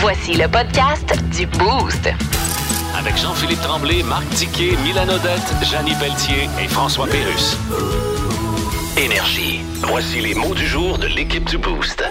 [0.00, 2.08] Voici le podcast du Boost.
[2.98, 7.56] Avec Jean-Philippe Tremblay, Marc Tiquet, Milan Odette, Janine Pelletier et François Pérus.
[8.98, 9.60] Énergie.
[9.82, 12.02] Voici les mots du jour de l'équipe du Boost.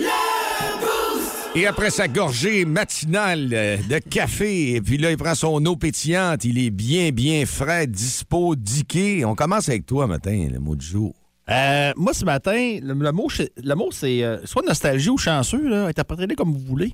[1.55, 5.75] Et après sa gorgée matinale euh, de café, et puis là, il prend son eau
[5.75, 9.25] pétillante, il est bien, bien frais, dispo, diqué.
[9.25, 11.13] On commence avec toi, matin, le mot du jour.
[11.49, 15.17] Euh, moi, ce matin, le, le mot, c'est- le mot, c'est euh, soit nostalgie ou
[15.17, 16.93] chanceux, là, interprétez-le comme vous voulez.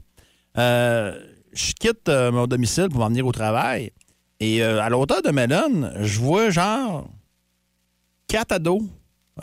[0.57, 1.19] Euh,
[1.53, 3.91] je quitte euh, mon domicile pour m'en venir au travail.
[4.39, 7.07] Et euh, à l'auteur de Melon, je vois genre
[8.27, 8.81] quatre ados.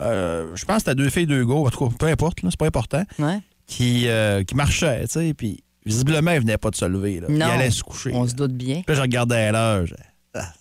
[0.01, 1.53] Euh, je pense que c'était deux filles, deux gars.
[1.55, 3.03] En tout cas, peu importe, là, c'est pas important.
[3.19, 3.39] Ouais.
[3.67, 5.33] Qui, euh, qui marchaient, tu sais.
[5.33, 7.19] Puis visiblement, ils venaient pas de se lever.
[7.19, 7.27] Là.
[7.29, 8.11] Ils allaient se coucher.
[8.13, 8.29] On là.
[8.29, 8.75] se doute bien.
[8.85, 9.85] Puis là, je regardais l'heure.
[9.85, 9.95] je-
[10.35, 10.51] Ah,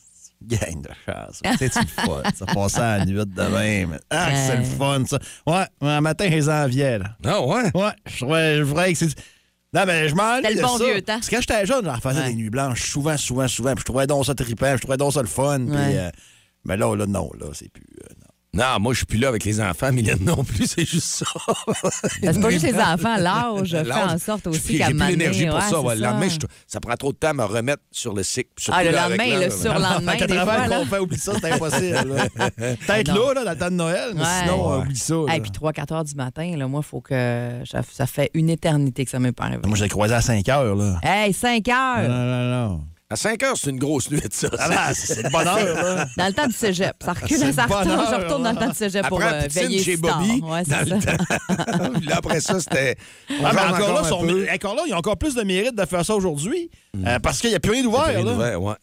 [0.43, 1.41] gang de chance.
[1.59, 2.23] C'est le fun.
[2.35, 3.99] Ça passait à la nuit de même.
[4.11, 5.19] Ah, c'est le fun, ça.
[5.47, 7.17] Ouais, un matin, ils enviaient, là.
[7.25, 7.71] Ah ouais?
[7.75, 9.15] Ouais, je je trouvais que c'est.
[9.75, 11.15] Non, mais je m'en le bon vieux temps.
[11.15, 12.29] Parce que quand j'étais jeune, j'en faisais Ouais.
[12.29, 13.73] des nuits blanches souvent, souvent, souvent.
[13.75, 15.61] Puis je trouvais donc ça trippant, je trouvais donc ça le fun.
[15.67, 16.11] Puis, euh,
[16.65, 17.87] mais là, là, non, là, c'est plus.
[18.05, 18.32] euh, non.
[18.55, 21.25] Non, moi, je suis plus là avec les enfants, Mylène non plus, c'est juste ça.
[22.21, 25.55] C'est pas juste les enfants, l'âge fait en sorte aussi J'ai qu'à plus l'énergie pour
[25.55, 25.81] ouais, ça.
[25.81, 25.95] ouais.
[25.97, 28.51] Le lendemain, je- ça prend trop de temps à me remettre sur le cycle.
[28.71, 29.51] Ah, le là, lendemain, l'heure, le là.
[29.51, 30.85] surlendemain, des fois, là.
[30.85, 32.15] fait, oublie ça, c'est impossible.
[32.15, 32.51] là.
[32.51, 33.29] Peut-être Non.
[33.29, 34.27] là, là, dans le temps de Noël, mais Ouais.
[34.43, 35.15] sinon, oublie ça.
[35.15, 35.37] là.
[35.37, 37.63] Et puis 3-4 heures du matin, là, moi, il faut que.
[37.65, 39.63] Ça, fait une éternité que ça m'est pas arrivé.
[39.65, 40.99] Moi, je l'ai croisé à 5 heures, là.
[41.03, 42.09] Hey, 5 Non, heures!
[42.11, 42.85] non, non.
[43.13, 44.49] À 5 heures, c'est une grosse nuit, ça.
[44.59, 46.07] Ah, là, c'est le bonheur, là.
[46.17, 46.95] Dans le temps du cégep.
[47.05, 49.83] Ça recule, ça retourne, bonheur, je retourne dans le temps du cégep pour euh, veiller
[49.83, 49.97] chez.
[49.99, 51.25] Bobby, Ouais, dans c'est le temps.
[52.09, 52.97] Là, après ça, c'était...
[53.45, 54.47] Ah, encore là, un sont- peu.
[54.55, 56.71] encore là, ils ont encore plus de mérite de faire ça aujourd'hui
[57.07, 58.75] euh, parce qu'il n'y a plus rien d'ouvert, ouais.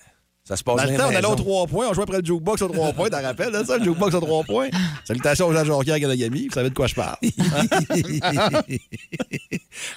[0.49, 2.25] Ça se passe Dans le temps, on allait aux trois points, on jouait après le
[2.25, 4.69] jukebox aux trois points, t'en rappelles, hein, ça, le jukebox aux trois points?
[5.05, 7.17] Salutations aux gens de Jonquière à Ganagami, vous savez de quoi je parle.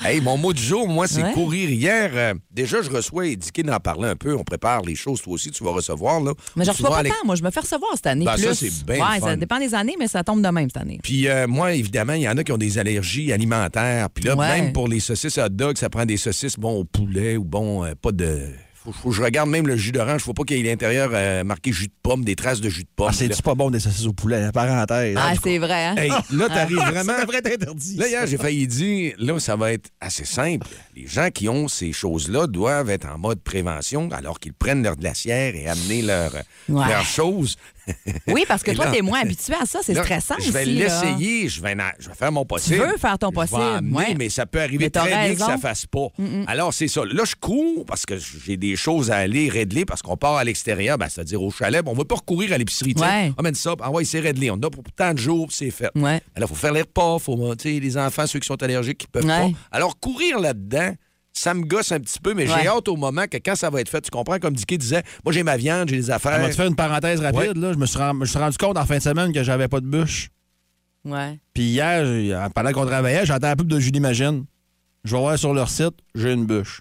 [0.05, 1.33] hey, mon mot du jour, moi, c'est Ouais.
[1.33, 1.71] courir.
[1.71, 4.37] Hier, euh, déjà, je reçois, et Dicky d'en parler un peu.
[4.37, 6.21] On prépare les choses, toi aussi, tu vas recevoir.
[6.21, 6.33] Là.
[6.57, 7.15] Mais je reçois pas les- tant.
[7.25, 8.25] Moi, je me fais recevoir cette année.
[8.27, 10.83] Ben, ça, c'est bien Ouais, ça dépend des années, mais ça tombe de même cette
[10.83, 10.99] année.
[11.03, 14.11] Puis euh, moi, évidemment, il y en a qui ont des allergies alimentaires.
[14.11, 14.61] Puis là, Ouais.
[14.61, 17.85] même pour les saucisses hot dog, ça prend des saucisses, bon, au poulet ou bon,
[17.85, 18.49] euh, pas de...
[18.91, 20.23] Faut, je regarde même le jus d'orange.
[20.23, 22.83] Faut pas qu'il y ait l'intérieur euh, marqué jus de pomme, des traces de jus
[22.83, 23.09] de pomme.
[23.11, 25.17] Ah, c'est-tu pas bon des saucisses au poulet, hein, parenthèse?
[25.19, 25.95] Ah, c'est vrai, hein?
[25.97, 27.13] Hey, là, t'arrives vraiment...
[27.15, 27.97] Ça devrait être interdit.
[27.97, 30.67] Là, hier, j'ai failli dire, là, ça va être assez simple.
[30.97, 34.97] Les gens qui ont ces choses-là doivent être en mode prévention alors qu'ils prennent leur
[34.97, 36.33] glacière et amener leur,
[36.69, 36.89] Ouais.
[36.89, 37.57] leurs choses.
[38.29, 39.81] Oui, parce que Et toi, t'es moins habitué à ça.
[39.83, 42.79] C'est Là, stressant Je vais l'essayer, je vais, na- je vais faire mon possible.
[42.85, 44.15] veux faire ton Je vais possible, amener, ouais.
[44.19, 45.47] mais ça peut arriver très bien raison.
[45.47, 46.09] que ça fasse pas.
[46.47, 47.05] Alors, c'est ça.
[47.05, 50.45] Là, je cours parce que j'ai des choses à aller régler parce qu'on part à
[50.45, 51.85] l'extérieur, ben, c'est-à-dire au chalet.
[51.85, 52.95] Bon, on va pas recourir à l'épicerie.
[52.97, 53.33] Ouais.
[53.39, 53.75] Amène ça.
[53.81, 54.51] Ah ouais, c'est réglé.
[54.51, 55.91] On a pour tant de jours, c'est fait.
[55.95, 56.21] Ouais.
[56.35, 59.25] Alors, il faut faire les repas, faut, les enfants, ceux qui sont allergiques, qui peuvent
[59.25, 59.53] Ouais.
[59.53, 59.59] pas.
[59.71, 60.95] Alors, courir là-dedans,
[61.33, 62.55] ça me gosse un petit peu, mais Ouais.
[62.63, 65.03] j'ai hâte au moment que quand ça va être fait, tu comprends, comme Dicky disait,
[65.25, 66.37] moi, j'ai ma viande, j'ai des affaires.
[66.39, 67.57] On va te faire une parenthèse rapide.
[67.57, 67.61] Ouais.
[67.61, 67.73] Là.
[67.73, 69.69] Je, me suis rend- je me suis rendu compte en fin de semaine que j'avais
[69.69, 70.29] pas de bûche.
[71.05, 71.39] Ouais.
[71.55, 74.45] Puis hier, pendant qu'on travaillait, j'entends un peu de Julie Imagine.
[75.05, 76.81] Je vais voir sur leur site, j'ai une bûche.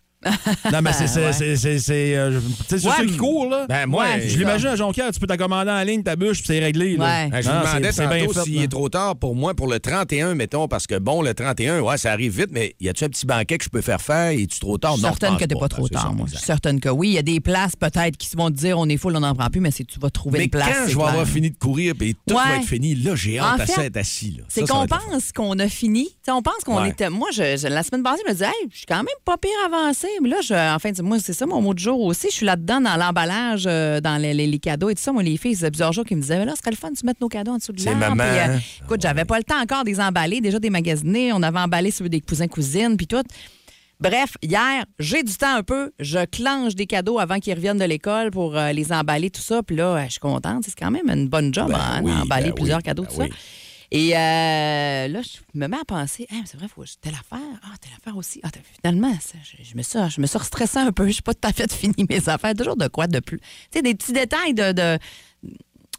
[0.71, 1.07] Non, mais c'est.
[1.07, 3.65] c'est- euh, tu sais, c'est Ouais, ceux qui courent, là.
[3.67, 6.37] Ben, moi, Ouais, je l'imagine à Jonquière, tu peux t'en commander en ligne ta bûche,
[6.37, 6.95] puis c'est réglé.
[6.97, 7.05] Là.
[7.05, 7.29] Ouais.
[7.29, 7.91] Ben, je Non, me demandais
[8.27, 11.33] tantôt s'il est trop tard pour moi pour le 31, mettons, parce que bon, le
[11.33, 14.01] 31, ouais, ça arrive vite, mais y a-tu un petit banquet que je peux faire
[14.01, 14.29] faire?
[14.31, 14.91] Es-tu trop tard?
[14.91, 16.25] Je suis certaine que t'es pas Ben, trop ça, tard, moi.
[16.29, 17.09] Je suis certaine que oui.
[17.09, 19.33] Il y a des places peut-être qui vont te dire on est full, on n'en
[19.35, 20.67] prend plus, mais c'est tu vas trouver Mais une place.
[20.69, 23.59] quand je vais avoir fini de courir et tout va être fini, là, j'ai hâte
[23.59, 24.35] En à ça être assis.
[24.37, 24.43] là.
[24.49, 26.09] C'est qu'on pense qu'on a fini.
[26.29, 27.09] On pense qu'on était.
[27.09, 30.07] Moi, la semaine passée, je me disais, hey, je suis quand même pas pire avancé.
[30.23, 32.27] Là, je, en fait, moi, c'est ça mon mot de jour aussi.
[32.29, 35.11] Je suis là-dedans dans l'emballage, euh, dans les, les- les cadeaux et tout ça.
[35.11, 36.91] Moi, les filles, faisait plusieurs jours qui me disaient, mais là, ce serait le fun
[36.91, 38.15] de se mettre nos cadeaux en dessous de C'est l'arbre.
[38.15, 38.23] maman.
[38.31, 41.33] Puis, euh, écoute, j'avais pas le temps encore de les emballer, déjà des magasiner.
[41.33, 43.23] On avait emballé sur des cousins-cousines, puis tout.
[43.99, 45.91] Bref, hier, j'ai du temps un peu.
[45.99, 49.61] Je clenche des cadeaux avant qu'ils reviennent de l'école pour euh, les emballer, tout ça.
[49.61, 50.63] Puis là, je suis contente.
[50.65, 53.09] C'est quand même une bonne job Ben hein, oui, d'emballer ben plusieurs oui, cadeaux, ben
[53.09, 53.23] tout ça.
[53.23, 53.29] oui.
[53.93, 57.45] Et euh, là, je me mets à penser, Hey, c'est vrai, faut telle affaire.
[57.63, 58.39] Ah, telle affaire aussi.
[58.43, 58.47] Ah,
[58.81, 61.05] finalement, ça, je, je me suis, je me suis restressée un peu.
[61.07, 62.53] Je suis pas tout à fait fini mes affaires.
[62.55, 63.39] Toujours de quoi de plus?
[63.39, 64.97] Tu sais, des petits détails de, de,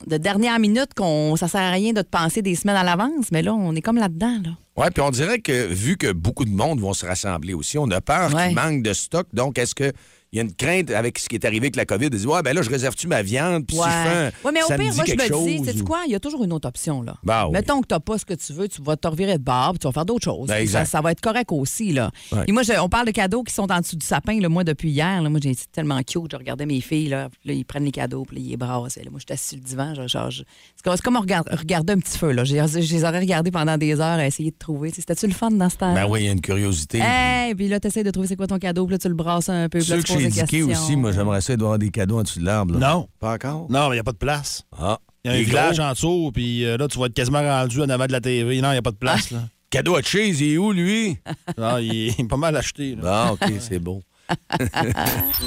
[0.06, 3.30] de dernière minute qu'on ça sert à rien de te penser des semaines à l'avance,
[3.30, 4.40] mais là, on est comme là-dedans.
[4.42, 4.50] Là.
[4.76, 7.90] Oui, puis on dirait que vu que beaucoup de monde vont se rassembler aussi, on
[7.90, 8.46] a peur Ouais.
[8.48, 9.26] qu'il manque de stock.
[9.34, 9.92] Donc, est-ce que
[10.32, 12.06] il y a une crainte avec ce qui est arrivé avec la COVID.
[12.06, 13.66] Ils disent, ouais, ben là, je réserve-tu ma viande?
[13.66, 15.28] Puis si je fais un- Ouais, mais au ça pire, dit moi, je me dis,
[15.28, 15.98] chose sais-tu ou- quoi?
[16.06, 17.16] Il y a toujours une autre option, là.
[17.22, 17.52] Ben oui.
[17.52, 19.76] Mettons que tu n'as pas ce que tu veux, tu vas te revirer de barbe,
[19.78, 20.48] tu vas faire d'autres choses.
[20.48, 22.10] Ben, ça, va être correct aussi, là.
[22.32, 22.44] Ouais.
[22.48, 24.64] Et moi, je- on parle de cadeaux qui sont en dessous du sapin, là, moi,
[24.64, 25.20] depuis hier.
[25.20, 25.28] là.
[25.28, 26.30] moi, j'ai été tellement cute.
[26.32, 28.96] Je regardais mes filles, là, là, ils prennent les cadeaux, puis là, ils les brassent.
[28.96, 29.94] Là, moi, je suis assise sur le divan.
[29.94, 30.44] genre, genre, je-
[30.76, 32.44] c'est comme, c'est comme regarder, un petit feu, là.
[32.44, 34.90] Je, les aurais regardés pendant des heures à essayer de trouver.
[34.92, 35.92] Tu C'était-tu le fun dans ce temps?
[35.92, 37.00] Ben oui, il y a une curiosité.
[37.02, 39.14] Hey, puis là, tu essaies de trouver c'est quoi ton cadeau, puis là, tu le
[39.14, 40.68] brasses un peu, là, tu que des questions.
[40.68, 42.78] aussi, moi, j'aimerais ça d'avoir des cadeaux en dessous de l'arbre.
[42.78, 42.90] là.
[42.94, 43.08] Non.
[43.20, 43.66] Pas encore?
[43.70, 44.64] Non, mais il n'y a pas de place.
[44.78, 44.98] Ah.
[45.24, 45.86] Il y a un village gros?
[45.86, 48.60] en dessous, puis euh, là, tu vas être quasiment rendu en avant de la TV.
[48.60, 49.40] Non, il n'y a pas de place, là.
[49.70, 51.16] Cadeau à Cheese, il est où, lui?
[51.56, 52.94] Non, il est pas mal acheté.
[52.96, 53.28] là.
[53.28, 54.02] Ah, OK, c'est beau.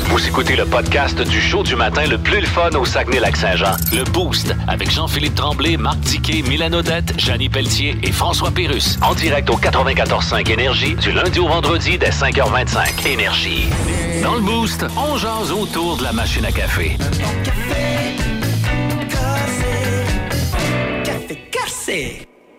[0.08, 3.76] Vous écoutez le podcast du show du matin le plus le fun au Saguenay-Lac-Saint-Jean.
[3.94, 8.98] Le Boost avec Jean-Philippe Tremblay, Marc Tiquet, Milan Odette, Janine Pelletier et François Pérus.
[9.02, 13.08] En direct au 94.5 Énergie du lundi au vendredi dès 5h25.
[13.08, 13.68] Énergie.
[14.24, 16.98] Dans le Boost, on jase autour de la machine à café.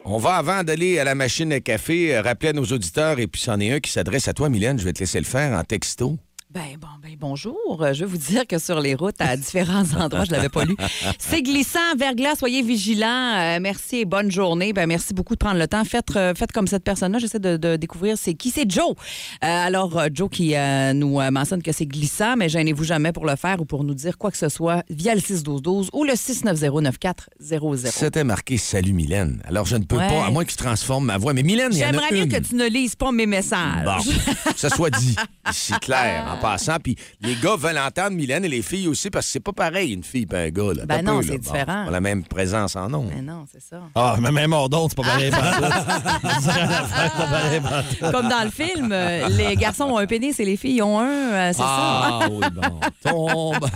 [0.08, 3.26] On va, avant d'aller à la machine à café, euh, rappeler à nos auditeurs, et
[3.26, 4.78] puis c'en est un qui s'adresse à toi, Mylène.
[4.78, 6.16] Je vais te laisser le faire en texto.
[6.56, 7.54] Ben bon, ben bonjour.
[7.82, 10.64] Euh, Je vais vous dire que sur les routes à différents endroits, je l'avais pas
[10.64, 10.74] lu.
[11.18, 13.34] C'est glissant, verglas, soyez vigilants.
[13.36, 14.72] Euh, merci et bonne journée.
[14.72, 15.84] Ben merci beaucoup de prendre le temps.
[15.84, 17.18] Faites, euh, faites comme cette personne-là.
[17.18, 18.48] J'essaie de, de découvrir c'est qui.
[18.50, 18.92] C'est Joe.
[18.92, 18.96] Euh,
[19.42, 20.54] alors Joe qui
[20.94, 24.16] nous mentionne que c'est glissant, mais gênez-vous jamais pour le faire ou pour nous dire
[24.16, 27.90] quoi que ce soit via le 61212 ou le 6909400.
[27.90, 29.42] C'était marqué Salut Mylène.
[29.46, 30.08] Alors, je ne peux Ouais.
[30.08, 31.34] pas, à moins que tu transformes ma voix.
[31.34, 32.28] Mais Mylène, il y en a J'aimerais mieux une.
[32.32, 33.84] que tu ne lises pas mes messages.
[33.84, 33.98] Bon,
[34.52, 35.16] que ça soit dit
[35.50, 36.76] ici clair en passant.
[36.82, 39.92] Puis les gars veulent entendre Mylène et les filles aussi parce que c'est pas pareil
[39.92, 40.72] une fille et un gars.
[40.74, 40.86] Là.
[40.86, 41.84] Ben non, c'est différent.
[41.84, 43.06] on a la même présence en nom.
[43.14, 43.82] Mais non, c'est ça.
[43.94, 45.30] Ah, mais même hors d'onde, c'est pas pareil.
[45.30, 45.36] Pas-
[48.12, 51.06] Comme dans le film, euh, les garçons ont un pénis et les filles ont un.
[51.32, 51.64] euh, c'est ça.
[51.66, 52.80] Ah oui, bon.
[53.10, 53.66] Tombe.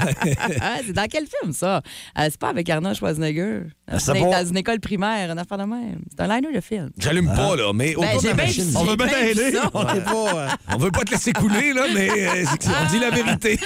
[0.60, 1.80] Ah, c'est dans quel film, ça?
[2.18, 3.62] Euh, c'est pas avec Arnold Schwarzenegger.
[3.90, 6.00] Ah, c'est dans une école primaire, une affaire de même.
[6.10, 6.90] C'est un liner de film.
[6.98, 8.10] J'allume pas, là, mais au Ben,
[8.76, 9.52] On veut bien t'aider.
[9.74, 9.84] On
[10.74, 12.08] On veut pas te laisser couler, là, mais
[12.44, 13.58] c'est- on dit la vérité.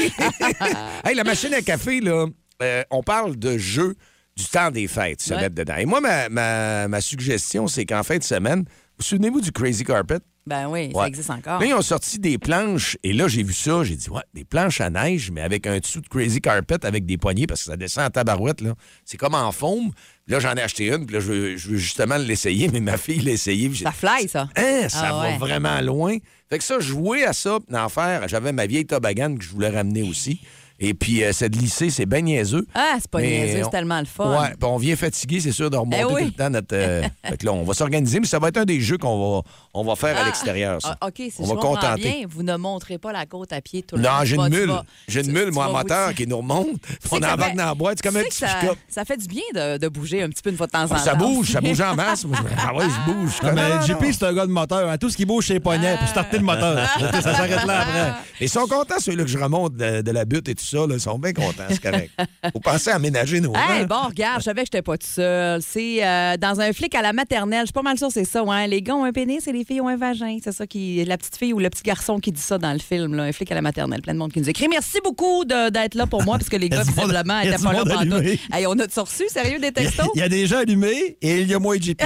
[1.04, 2.26] hey, la machine à café, là,
[2.62, 3.94] euh, on parle de jeux
[4.36, 5.40] du temps des fêtes, se Ouais.
[5.42, 5.76] mettre dedans.
[5.76, 8.64] Et moi, ma, ma- ma suggestion, c'est qu'en fin de semaine, vous
[8.98, 10.18] vous souvenez-vous du Crazy Carpet?
[10.46, 11.58] Ben oui, ça existe encore.
[11.58, 14.44] Là, ils ont sorti des planches, et là, j'ai vu ça, j'ai dit, ouais, des
[14.44, 17.70] planches à neige, mais avec un dessous de Crazy Carpet avec des poignées, parce que
[17.70, 18.74] ça descend en tabarouette, là.
[19.06, 19.90] C'est comme en foam.
[20.26, 22.96] Là, j'en ai acheté une, puis là, je veux, je veux justement l'essayer, mais ma
[22.96, 23.68] fille l'a essayé.
[23.68, 24.48] puis Ça fly, ça.
[24.56, 25.36] Hein, ça Ah va ouais.
[25.38, 26.16] vraiment loin.
[26.48, 29.68] Fait que ça, jouer à ça, d'en faire, j'avais ma vieille toboggan que je voulais
[29.70, 30.40] ramener aussi.
[30.80, 32.66] Et puis, euh, cette lycée, c'est ben niaiseux.
[32.74, 34.40] Ah, c'est pas niaiseux, on- c'est tellement le fun.
[34.40, 36.20] Ouais, puis on vient fatigué, c'est sûr, de remonter Eh oui.
[36.22, 36.74] tout le temps notre.
[36.74, 39.36] euh, fait que là, on va s'organiser, mais ça va être un des jeux qu'on
[39.36, 39.42] va,
[39.74, 40.80] on va faire à Ah, l'extérieur.
[40.80, 40.96] ça.
[41.00, 42.00] ah, OK, si on je va contenter.
[42.00, 44.18] bien, vous ne montrez pas la côte à pied tout le temps.
[44.20, 44.72] Non, j'ai une mule.
[45.08, 46.68] J'ai une mule, moi, moteur vous- qui nous remonte.
[47.10, 47.98] On embarque dans la boîte.
[48.02, 48.48] C'est comme un petit ça,
[48.88, 50.88] ça fait du bien de, de bouger un petit peu une fois de temps en
[50.88, 50.96] temps.
[50.98, 52.22] Ça bouge, ça bouge en masse.
[52.22, 53.86] Je- Ah ouais, je bouge.
[53.86, 54.88] JP, c'est un gars de moteur.
[54.88, 54.96] hein.
[54.98, 56.88] Tout ce qui bouge, c'est les poignets pour starter le moteur.
[57.12, 58.12] ça s'arrête là après.
[58.40, 60.78] Ils sont contents, ceux-là que je remonte de, la butte et tout ça.
[60.88, 62.10] Ils sont bien contents, c'est correct.
[62.52, 65.60] Faut penser à aménager nos Hey, bon, regarde, je savais que j'étais pas tout seul.
[65.62, 67.60] C'est euh, dans un flic à la maternelle.
[67.62, 68.42] Je suis pas mal sûre que c'est ça.
[68.44, 68.66] Ouais.
[68.68, 70.38] Les gars ont un pénis et les filles ont un vagin.
[70.42, 71.04] C'est ça qui.
[71.04, 73.14] La petite fille ou le petit garçon qui dit ça dans le film.
[73.14, 73.24] Là.
[73.24, 74.02] Un flic à la maternelle.
[74.02, 74.68] Plein de monde qui nous écrit.
[74.68, 77.62] Merci beaucoup de- d'être là pour moi, parce que les a gars, visiblement, a étaient
[77.62, 78.38] pas là pendant allumé.
[78.52, 80.08] Hey, on a-tu reçu, sérieux, des Il y a- textos?
[80.14, 82.00] il y a des gens allumés et il y a moi et JP.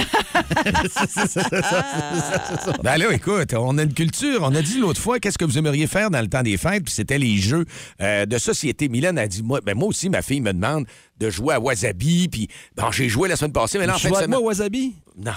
[2.83, 4.39] Ben là, écoute, on a une culture.
[4.43, 6.83] On a dit l'autre fois, qu'est-ce que vous aimeriez faire dans le temps des fêtes?
[6.83, 7.65] Puis c'était les jeux
[8.01, 8.89] euh, de société.
[8.89, 10.85] Mylène a dit, moi, ben moi aussi, ma fille me demande
[11.19, 12.29] de jouer à Wasabi.
[12.29, 14.95] Puis, bon, j'ai joué la semaine passée, mais là, en fait, de moi, Wasabi?
[15.17, 15.31] Non,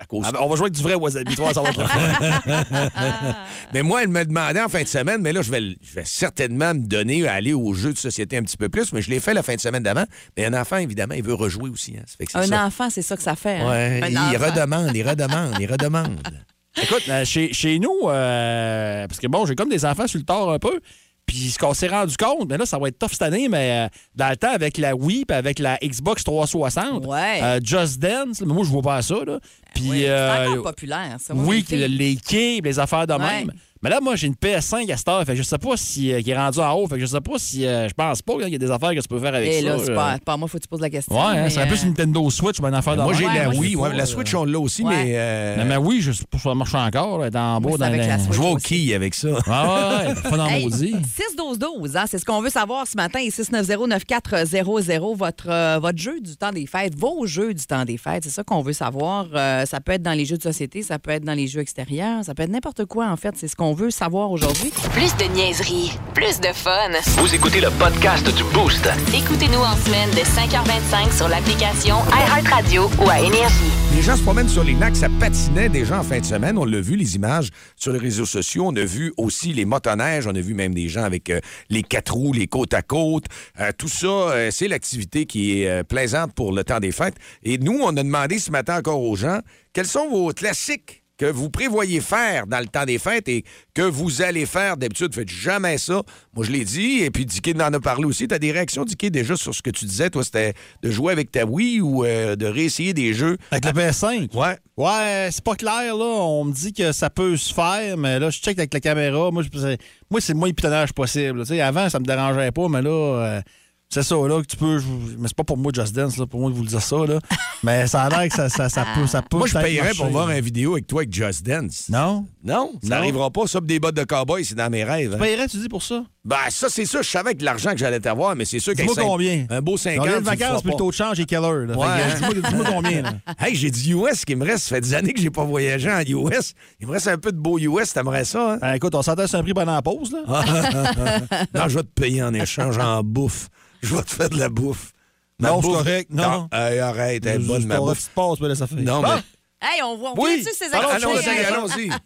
[0.00, 1.34] à cause Ah, ben, on va jouer avec du vrai Wasabi.
[1.34, 3.34] Tu vois, ça va être le fun.
[3.72, 6.04] Mais moi, elle me demandait en fin de semaine, mais là, je vais, je vais
[6.04, 9.10] certainement me donner à aller aux jeux de société un petit peu plus, mais je
[9.10, 10.04] l'ai fait la fin de semaine d'avant.
[10.36, 11.94] Mais un enfant, évidemment, il veut rejouer aussi.
[11.98, 12.02] Hein.
[12.06, 12.64] Ça fait que c'est Un ça.
[12.66, 13.56] enfant, c'est ça que ça fait.
[13.60, 13.68] hein?
[13.70, 14.46] Ouais, Un il enfant.
[14.50, 16.20] redemande, il redemande, il redemande.
[16.82, 20.24] Écoute, euh, chez, chez nous, euh, parce que bon, j'ai comme des enfants sur le
[20.26, 20.78] tard un peu.
[21.26, 23.86] Puis ce qu'on s'est rendu compte, mais là, ça va être tough cette année, mais
[23.86, 27.40] euh, dans le temps, avec la Wii puis avec la Xbox 360, Ouais.
[27.42, 29.16] euh, Just Dance, mais moi, je vois pas ça.
[29.26, 29.40] Là.
[29.74, 31.34] Puis, Oui, c'est euh, encore populaire, ça.
[31.34, 32.16] Moi, oui, les
[32.60, 33.44] les affaires de Ouais.
[33.44, 33.52] même.
[33.86, 35.22] Mais là, moi, j'ai une PS5 à cette heure.
[35.24, 36.88] Fait que je sais pas si euh, qui est rendu en haut.
[36.88, 37.64] Fait que je sais pas si.
[37.64, 39.62] euh, je pense pas qu'il y a des affaires que tu peux faire avec Et
[39.62, 39.68] ça.
[39.68, 41.14] là, c'est pas, pas à moi, faut que tu poses la question.
[41.14, 43.12] Ouais, hein, mais, c'est un peu euh, sur Nintendo Switch, mais une affaire de Moi,
[43.12, 43.70] j'ai Ouais, la moi, Wii.
[43.70, 44.90] c'est ouais, pas, la euh, Switch, on l'a aussi, ouais.
[45.04, 45.12] mais.
[45.14, 47.18] euh, Non, mais oui, je sais pas si ça marche encore.
[47.20, 48.06] là, dans en bas, Moi, c'est dans avec les...
[48.08, 48.32] la Switch.
[48.34, 49.28] je vois au quille avec ça.
[49.46, 50.94] Ah ouais, pas dans Hey, maudit.
[51.38, 53.20] 6-12-12, hein, c'est ce qu'on veut savoir ce matin.
[53.20, 57.98] Et 690-9400, votre, euh, votre jeu du temps des fêtes, vos jeux du temps des
[57.98, 59.26] fêtes, c'est ça qu'on veut savoir.
[59.34, 61.60] Euh, ça peut être dans les jeux de société, ça peut être dans les jeux
[61.60, 63.34] extérieurs, ça peut être n'importe quoi, en fait.
[63.36, 64.72] C'est ce qu'on veut savoir aujourd'hui.
[64.92, 66.90] Plus de niaiserie, plus de fun.
[67.18, 68.88] Vous écoutez le podcast du Boost.
[69.14, 73.70] Écoutez-nous en semaine de 5h25 sur l'application iHeartRadio ou à Énergie.
[73.94, 76.56] Les gens se promènent sur les lacs, ça patinait déjà en fin de semaine.
[76.56, 78.64] On l'a vu, les images sur les réseaux sociaux.
[78.66, 80.26] On a vu aussi les motoneiges.
[80.26, 83.24] On a vu même des gens avec euh, les quatre roues, les côtes à côte.
[83.60, 87.16] Euh, tout ça, euh, c'est l'activité qui est euh, plaisante pour le temps des fêtes.
[87.42, 89.40] Et nous, on a demandé ce matin encore aux gens
[89.76, 91.02] quels sont vos classiques?
[91.18, 93.44] Que vous prévoyez faire dans le temps des fêtes et
[93.74, 95.14] que vous allez faire d'habitude.
[95.14, 96.02] Faites jamais ça.
[96.34, 98.28] Moi, je l'ai dit, et puis Dicky en a parlé aussi.
[98.28, 100.10] Tu as des réactions, Dicky, déjà sur ce que tu disais.
[100.10, 103.38] Toi, c'était de jouer avec ta Wii ou euh, de réessayer des jeux?
[103.50, 104.34] Avec le PS5?
[104.36, 104.56] Ouais.
[104.76, 106.04] Ouais, c'est pas clair, là.
[106.04, 109.30] On me dit que ça peut se faire, mais là, je check avec la caméra.
[109.30, 109.76] Moi, je-
[110.10, 111.42] moi c'est le moins pitonnage possible.
[111.62, 113.40] Avant, ça me dérangeait pas, mais là, euh,
[113.88, 114.80] c'est ça, là, que tu peux.
[115.18, 116.96] Mais c'est pas pour moi, Just Dance, là, pour moi de vous le dire ça,
[117.06, 117.18] là.
[117.62, 119.06] mais ça a l'air que ça, ça, ça peut.
[119.06, 119.94] Ça peut Moi, je marcher.
[119.96, 121.88] pour voir une vidéo avec toi avec Just Dance.
[121.88, 122.26] Non?
[122.42, 123.46] Non, ça n'arrivera pas.
[123.46, 125.10] Ça, des bottes de cowboy, c'est dans mes rêves.
[125.10, 125.18] Tu hein.
[125.18, 126.04] payerais, tu dis, pour ça?
[126.26, 127.02] Ben, ça, c'est ça.
[127.02, 129.46] Je savais que l'argent que j'allais t'avoir, mais c'est sûr qu'un combien?
[129.48, 131.66] Un beau 50 On vient de vacances, puis le taux de change est quelle heure,
[131.66, 131.76] là?
[131.76, 132.30] Ouais?
[132.32, 133.12] Dis-moi combien, là?
[133.38, 134.64] Hey, j'ai dit US qui me reste.
[134.64, 136.54] Ça fait des années que j'ai pas voyagé en US.
[136.80, 137.92] Il me reste un peu de beau US.
[137.92, 138.58] T'aimerais ça, hein?
[138.60, 140.18] Ben, écoute, on s'entend sur un prix pendant la pause, là.
[141.54, 143.48] non, je vais te payer en échange en bouffe.
[143.82, 144.90] Je vais te faire de la bouffe.
[145.38, 146.48] Ma Non, c'est correct, non.
[146.50, 148.08] Hey, arrête, elle est bonne, ma bouffe.
[148.14, 148.76] passe, mais là, ça fait.
[148.76, 149.08] Non, Bon.
[149.14, 149.20] mais...
[149.62, 151.90] Hey, on voit Oui, vient-tu ces allons-y, allons-y.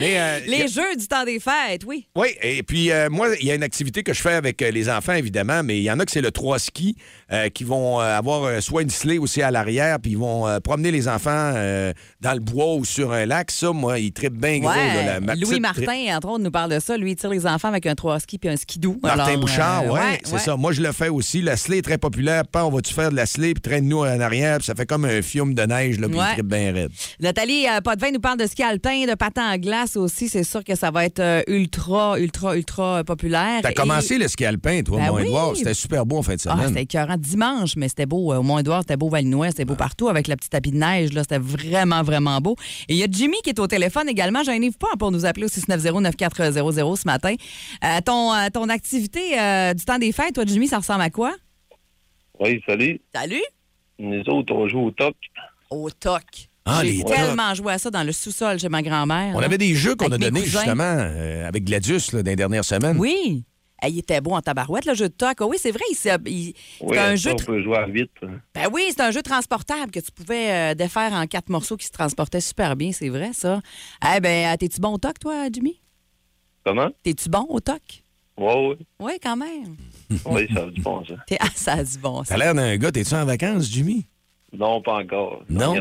[0.00, 2.06] Euh, a- Les jeux du temps des fêtes, oui.
[2.16, 4.70] Oui, et puis euh, moi, il y a une activité que je fais avec euh,
[4.70, 6.96] les enfants, évidemment, mais il y en a que c'est le trois ski
[7.52, 11.52] qui vont avoir soit une sleigh aussi à l'arrière, puis ils vont promener les enfants
[12.20, 13.50] dans le bois ou sur un lac.
[13.50, 14.68] Ça, moi, ils trippent bien gros.
[14.70, 16.96] Là, la- Louis Martin, entre autres, nous parle de ça.
[16.96, 18.98] Lui, il tire les enfants avec un trois ski puis un skidoo.
[19.02, 20.38] Martin Alors, Bouchard, euh, ouais, c'est ouais.
[20.38, 20.56] ça.
[20.56, 21.42] Moi, je le fais aussi.
[21.42, 22.46] La sleigh est très populaire.
[22.46, 25.04] Pas, on va-tu faire de la sleigh, puis traîne-nous en arrière, puis ça fait comme
[25.04, 26.92] un fiume de neige, là, puis ils trippent bien raide.
[27.20, 30.28] Nathalie euh, Potvin nous parle de ski alpin, de patin en glace aussi.
[30.28, 33.60] C'est sûr que ça va être euh, ultra, ultra, ultra euh, populaire.
[33.62, 35.50] T'as Et- commencé le ski alpin, toi, Ben Mont-Édouard.
[35.52, 35.58] oui.
[35.58, 36.68] C'était super beau en fin de Ah, semaine.
[36.68, 38.32] c'était écœurant dimanche, mais c'était beau.
[38.32, 41.12] euh, Au Mont-Édouard, c'était beau Valinois, c'était beau partout avec le petit tapis de neige.
[41.12, 42.56] là, C'était vraiment, vraiment beau.
[42.88, 44.42] Et il y a Jimmy qui est au téléphone également.
[44.42, 47.34] Gênez-vous pas pour nous appeler au 690-9400 ce matin.
[47.84, 51.10] Euh, ton, euh, ton activité euh, du temps des fêtes, toi, Jimmy, ça ressemble à
[51.10, 51.32] quoi?
[52.40, 53.00] Oui, salut.
[53.14, 53.42] Salut?
[53.98, 55.14] Nous autres, on joue au toc.
[55.70, 56.22] Au toc.
[56.66, 59.34] Ah, J'ai tellement joué à ça dans le sous-sol chez ma grand-mère.
[59.36, 59.46] On là.
[59.46, 62.96] avait des jeux qu'on a donnés, justement, euh, avec Gladius, là, dans les dernières semaines.
[62.98, 63.44] Oui.
[63.84, 65.34] Eh, il était beau en tabarouette, le jeu de toc.
[65.40, 67.32] Ah oui, c'est vrai, il, il- Oui, c'est un jeu.
[67.32, 68.12] on peut jouer à vite.
[68.54, 71.84] Ben oui, c'est un jeu transportable que tu pouvais euh, défaire en quatre morceaux qui
[71.86, 73.60] se transportaient super bien, c'est vrai, ça.
[74.16, 75.82] Eh ben, euh, t'es-tu bon au toc, toi, Jimmy?
[76.64, 76.88] Comment?
[77.02, 77.82] T'es-tu bon au toc?
[78.38, 78.86] Oui, oui.
[79.00, 79.76] Oui, quand même.
[80.24, 81.14] Oui, ça a du bon, ça.
[81.26, 82.34] T'es- Ah, ça a du bon, ça.
[82.34, 84.06] T'as l'air d'un gars, t'es-tu en vacances, Jimmy?
[84.58, 85.42] Non, pas encore.
[85.48, 85.74] Non?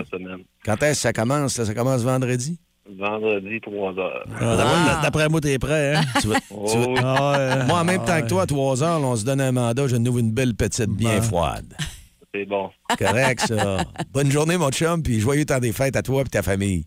[0.65, 1.53] Quand est-ce que ça commence?
[1.53, 2.59] Ça, ça commence vendredi?
[2.99, 4.25] Vendredi, 3 heures.
[4.41, 4.99] Ah.
[5.03, 6.01] D'après moi, t'es prêt, hein?
[6.21, 6.99] Tu vas- Oh, tu.
[7.01, 7.65] Ah, ouais.
[7.67, 9.87] Moi, en même temps que toi, à 3 heures, là, on se donne un mandat,
[9.87, 11.73] je nous une belle petite bien froide.
[12.35, 12.69] C'est bon.
[12.97, 13.83] Correct, ça.
[14.11, 16.85] Bonne journée, mon chum, puis joyeux temps des fêtes à toi et ta famille.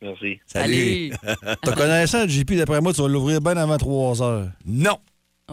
[0.00, 0.38] Merci.
[0.46, 1.12] Salut.
[1.62, 4.48] T'as connaissant, JP, d'après moi, tu vas l'ouvrir bien avant 3 heures.
[4.66, 4.98] Non.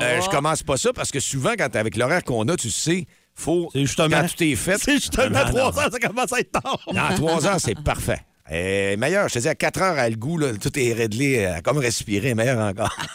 [0.02, 0.24] Euh, Oh.
[0.26, 3.06] Je commence pas ça parce que souvent, quand t'es avec l'horaire qu'on a, tu sais,
[3.36, 3.70] faut.
[3.74, 4.78] C'est justement- Quand tout est fait.
[4.82, 5.78] C'est justement Non, à non, 3 non.
[5.80, 6.80] heures, ça commence à être tard.
[6.94, 8.20] Non, 3 heures, c'est parfait.
[8.52, 10.94] Et meilleur, je te dis, à 4 heures, elle a le goût, là, tout est
[10.94, 12.96] réglé, a comme respirer, meilleur encore.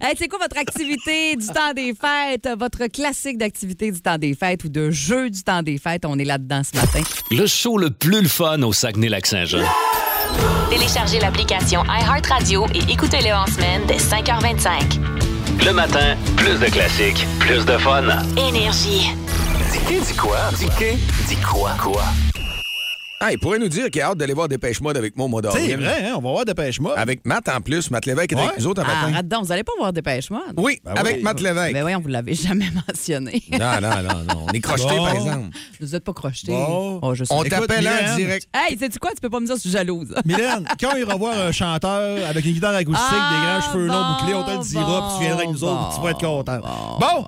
[0.00, 2.48] Hey, c'est quoi votre activité du temps des fêtes?
[2.58, 6.04] Votre classique d'activité du temps des fêtes ou de jeu du temps des fêtes?
[6.04, 7.00] On est là-dedans ce matin.
[7.30, 9.64] Le show le plus le fun au Saguenay-Lac-Saint-Jean.
[10.68, 15.13] Téléchargez l'application iHeartRadio et écoutez-le en semaine dès 5h25.
[15.62, 18.02] Le matin, plus de classiques, plus de fun.
[18.36, 19.10] Énergie.
[19.88, 20.38] Dis dis quoi?
[20.58, 20.68] Dis
[21.28, 21.70] dis quoi?
[21.80, 22.02] Quoi?
[23.26, 25.28] Ah, il pourrait nous dire qu'il a hâte d'aller voir Dépêche Mode avec moi au
[25.30, 26.12] mois C'est vrai, hein?
[26.16, 26.98] On va voir Dépêche-moi.
[26.98, 27.90] Avec Matt en plus.
[27.90, 29.12] Matt Lévesque est avec nous autres en Ah, matin.
[29.14, 30.42] arrête vous allez pas voir Dépêche Mode?
[30.58, 31.22] Oui, Ben avec oui.
[31.22, 31.72] Matt Lévesque.
[31.72, 33.42] Ben oui, on vous l'avait jamais mentionné.
[33.50, 34.46] Non, non, non, non.
[34.48, 35.04] On est crochetés, Bon.
[35.04, 35.56] par exemple.
[35.80, 36.52] Vous êtes pas crochetés.
[36.52, 37.00] Bon.
[37.02, 37.24] Oh, je.
[37.30, 38.46] On t'appelle en direct.
[38.52, 39.10] Hey, sais-tu quoi?
[39.12, 40.14] Tu peux pas me dire que je suis jalouse.
[40.26, 43.86] Mylène, quand on ira voir un chanteur avec une guitare acoustique, Ah, des grands cheveux
[43.86, 46.10] longs bouclés, on te le dira, puis tu viendras avec nous autres, puis tu vas
[46.10, 46.60] être content.
[47.00, 47.24] Bon!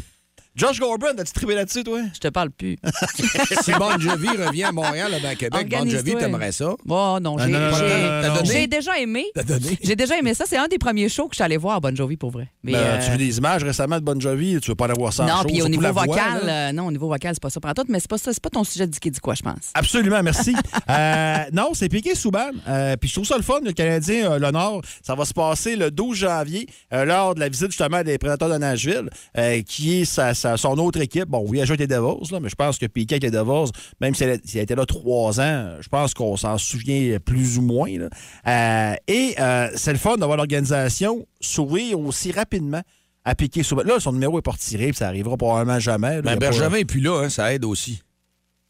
[0.56, 1.98] Josh Gorban, as-tu trippé là-dessus, toi?
[2.14, 2.76] Je te parle plus.
[3.64, 5.88] si Bon Jovi revient à Montréal, là, ben, à Québec, Bon.
[5.90, 6.74] Jovi, t'aimerais ça?
[6.84, 8.44] Bon, non, Ah, j'ai donné?
[8.44, 9.24] j'ai déjà aimé.
[9.34, 9.76] T'as donné?
[9.82, 10.44] J'ai déjà aimé ça.
[10.46, 12.48] C'est un des premiers shows que je suis allée voir à Bon Jovi, pour vrai.
[12.62, 14.84] Mais, Ben, euh, Tu as vu des images récemment de Bon Jovi, tu veux pas
[14.84, 17.34] aller voir ça en non, puis au niveau voix, vocal, euh, non, au niveau vocal,
[17.34, 19.10] c'est pas ça pour tout, mais c'est pas ça, c'est pas ton sujet de qui
[19.10, 19.72] dit quoi, je pense.
[19.74, 20.54] Absolument, merci.
[20.90, 22.50] Euh, non, c'est Piqué Souban.
[22.68, 24.80] Euh, puis je trouve ça le fun, le Canadien euh, l'honneur.
[25.02, 28.50] Ça va se passer le 12 janvier, euh, lors de la visite justement des prédateurs
[28.50, 29.08] de Nashville,
[29.38, 31.26] euh, qui est sa, sa son autre équipe.
[31.28, 33.22] Bon, oui, il a joué avec les Devils, là, mais je pense que Piquet avec
[33.24, 33.70] les Devils,
[34.00, 37.90] même s'il été là trois ans, je pense qu'on s'en souvient plus ou moins.
[37.98, 38.08] là.
[38.46, 42.82] Euh, et euh, c'est le fun d'avoir l'organisation sourire aussi rapidement
[43.24, 43.62] à Piquet.
[43.62, 43.82] Souban.
[43.84, 46.16] Là, son numéro est pas retiré, puis ça arrivera probablement jamais.
[46.16, 46.22] là.
[46.22, 48.02] Ben, Bergevin est plus là, hein, ça aide aussi.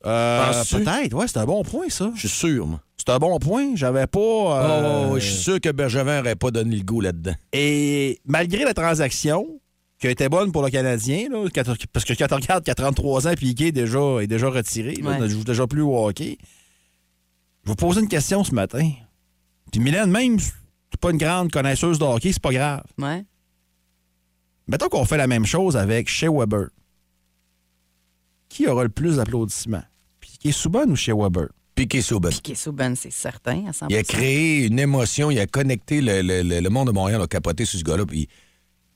[0.07, 0.53] Euh?
[0.71, 2.11] Peut-être, ouais, c'est un bon point, ça.
[2.15, 2.81] Je suis sûr, moi.
[2.97, 3.75] C'est un bon point.
[3.75, 4.19] J'avais pas.
[4.21, 7.35] euh, Oh, je suis sûr que Bergevin n'aurait pas donné le goût là-dedans.
[7.53, 9.47] Et malgré la transaction,
[10.05, 11.47] qui a été bonne pour le Canadien, là,
[11.91, 14.97] parce que quand on regarde qu'il a 33 ans, Piquet est déjà, est déjà retiré,
[14.97, 15.19] là, Ouais.
[15.19, 16.37] ne joue déjà plus au hockey.
[17.65, 18.91] Je vous poser une question ce matin.
[19.73, 22.83] Puis Mylène, même, c'est pas une grande connaisseuse de hockey, c'est pas grave.
[22.99, 23.25] Ouais.
[24.69, 26.67] Mettons qu'on fait la même chose avec Shea Weber.
[28.51, 29.83] Qui aura le plus d'applaudissements?
[30.21, 31.49] Piquet Souban ou Shea Weber?
[31.75, 32.29] Piqué Souban.
[32.29, 36.21] Piquet Souban, c'est certain, à 100 Il a créé une émotion, il a connecté le,
[36.23, 38.29] le- le- le monde de Montréal, a capoté sur ce gars-là, puis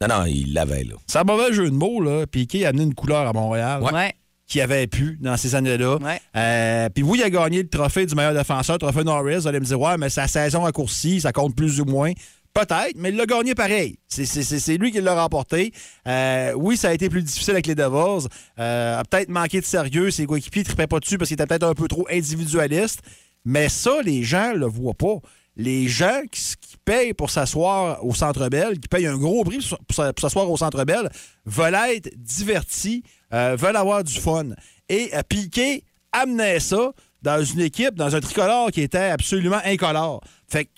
[0.00, 0.94] non, non, il l'avait, là.
[1.06, 2.26] C'est un mauvais jeu de mots, là.
[2.26, 3.82] Piquet a amené une couleur à Montréal.
[3.82, 4.14] Ouais.
[4.46, 5.96] qui avait pu dans ces années-là.
[5.98, 6.18] Ouais.
[6.34, 9.36] Euh, Puis oui, il a gagné le trophée du meilleur défenseur, le trophée Norris.
[9.40, 12.12] Vous allez me dire, ouais, mais sa saison raccourcie, ça compte plus ou moins.
[12.54, 13.98] Peut-être, mais il l'a gagné pareil.
[14.08, 15.70] C'est- C'est c'est- c'est lui qui l'a remporté.
[16.06, 18.26] Euh, oui, ça a été plus difficile avec les Devils.
[18.58, 20.10] Euh, a peut-être manqué de sérieux.
[20.10, 23.00] Ses coéquipiers ne tripaient pas dessus parce qu'il était peut-être un peu trop individualiste.
[23.44, 25.16] Mais ça, les gens le voient pas.
[25.58, 29.94] Les gens qui, payent pour s'asseoir au Centre Bell, qui payent un gros prix pour
[30.18, 31.10] s'asseoir au Centre Bell,
[31.44, 33.02] veulent être divertis,
[33.34, 34.46] euh, veulent avoir du fun.
[34.88, 40.22] Et euh, Piquet amenait ça dans une équipe, dans un tricolore qui était absolument incolore.
[40.48, 40.70] Fait que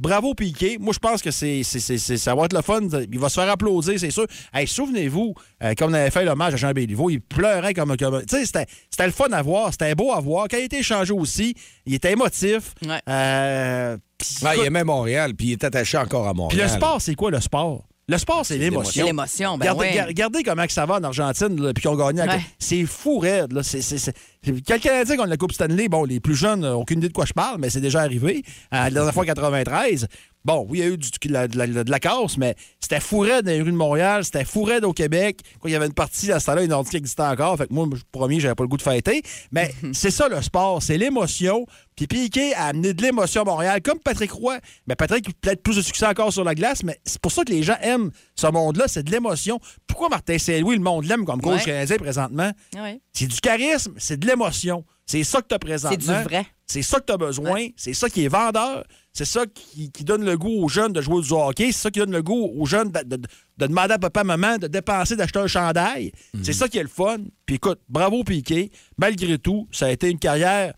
[0.00, 0.76] Bravo Piqué.
[0.80, 2.80] Moi, je pense que c'est, c'est- c'est- c'est- ça va être le fun.
[3.12, 4.26] Il va se faire applaudir, c'est sûr.
[4.52, 7.96] Hey, souvenez-vous, euh, comme on avait fait l'hommage à Jean Béliveau, il pleurait comme.
[7.96, 10.48] comme tu sais, c'était, c'était le fun à voir, c'était beau à voir.
[10.50, 11.54] Quand il a été échangé aussi,
[11.86, 12.74] il était émotif.
[12.84, 13.00] Ouais.
[13.08, 16.68] Euh, puis Ouais, il aimait Montréal, puis il est attaché encore à puis Montréal.
[16.68, 17.84] le sport, c'est quoi le sport?
[18.06, 18.92] Le sport, c'est l'émotion.
[18.92, 20.02] C'est l'émotion, ben regardez, ouais.
[20.02, 22.20] regardez comment que ça va en Argentine, là, puis qu'ils ont gagné.
[22.20, 22.40] Ouais.
[22.58, 23.52] C'est fou, raide.
[23.52, 23.62] Là.
[23.62, 24.14] C'est, c'est.
[24.44, 27.14] Quand le Canadien gagne la Coupe Stanley, bon, les plus jeunes n'ont aucune idée de
[27.14, 28.42] quoi je parle, mais c'est déjà arrivé.
[28.74, 30.06] Euh, la dernière fois, en 93.
[30.44, 32.54] Bon, oui, il y a eu du- de, la, de la- de la casse, mais
[32.78, 35.40] c'était fou raide dans les rues de Montréal, c'était fou raide au Québec.
[35.58, 37.56] Quoi, il y avait une partie à ce temps-là, une ordi qui existait encore.
[37.56, 39.22] Fait que moi, je promis, j'avais pas le goût de fêter.
[39.52, 41.66] Mais c'est ça le sport, c'est l'émotion.
[41.96, 44.58] Puis Piqué a amené de l'émotion à Montréal, comme Patrick Roy.
[44.86, 47.52] Mais Patrick peut-être plus de succès encore sur la glace, mais c'est pour ça que
[47.52, 49.58] les gens aiment ce monde-là, c'est de l'émotion.
[49.86, 51.64] Pourquoi Martin Saint-Louis, le monde l'aime comme coach Ouais.
[51.64, 52.50] canadien présentement?
[52.74, 53.00] Ouais.
[53.12, 54.84] C'est du charisme, c'est de l'émotion.
[55.06, 55.98] C'est ça que tu as présentement.
[56.00, 56.46] C'est du vrai.
[56.66, 57.68] C'est ça que tu as besoin.
[57.76, 58.84] C'est ça qui est vendeur.
[59.16, 61.66] C'est ça qui, qui donne le goût aux jeunes de jouer du hockey.
[61.70, 63.16] C'est ça qui donne le goût aux jeunes de, de-
[63.58, 66.10] de demander à papa, maman de dépenser, d'acheter un chandail.
[66.42, 67.18] C'est ça qui est le fun.
[67.46, 68.72] Puis écoute, bravo Piqué.
[68.98, 70.74] Malgré tout, ça a été une carrière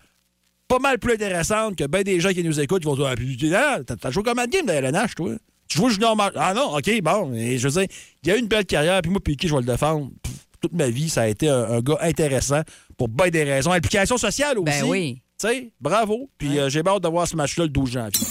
[0.68, 3.14] pas mal plus intéressante que bien des gens qui nous écoutent qui vont dire Ah,
[3.16, 5.32] puis, ah, t'as- joué combien de games de LNH, toi?
[5.68, 7.32] Tu joues junior Ah non, OK, bon.
[7.32, 7.88] Et je veux dire,
[8.22, 9.00] il y a eu une belle carrière.
[9.00, 10.10] Puis moi, Piqué, je vais le défendre.
[10.22, 12.60] Pff, Toute ma vie, ça a été un, un gars intéressant
[12.98, 13.72] pour bien des raisons.
[13.72, 14.64] Implication sociale aussi.
[14.80, 15.22] Ben oui.
[15.38, 16.30] Tu sais, bravo.
[16.38, 18.26] Puis euh, j'ai hâte de voir ce match-là le 12 janvier.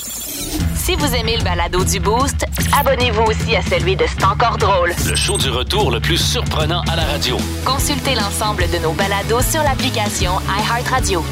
[0.75, 4.91] Si vous aimez le balado du Boost, abonnez-vous aussi à celui de C'est encore drôle.
[5.07, 7.37] Le show du retour le plus surprenant à la radio.
[7.63, 11.23] Consultez l'ensemble de nos balados sur l'application iHeartRadio.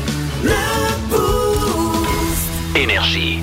[2.76, 3.40] Énergie.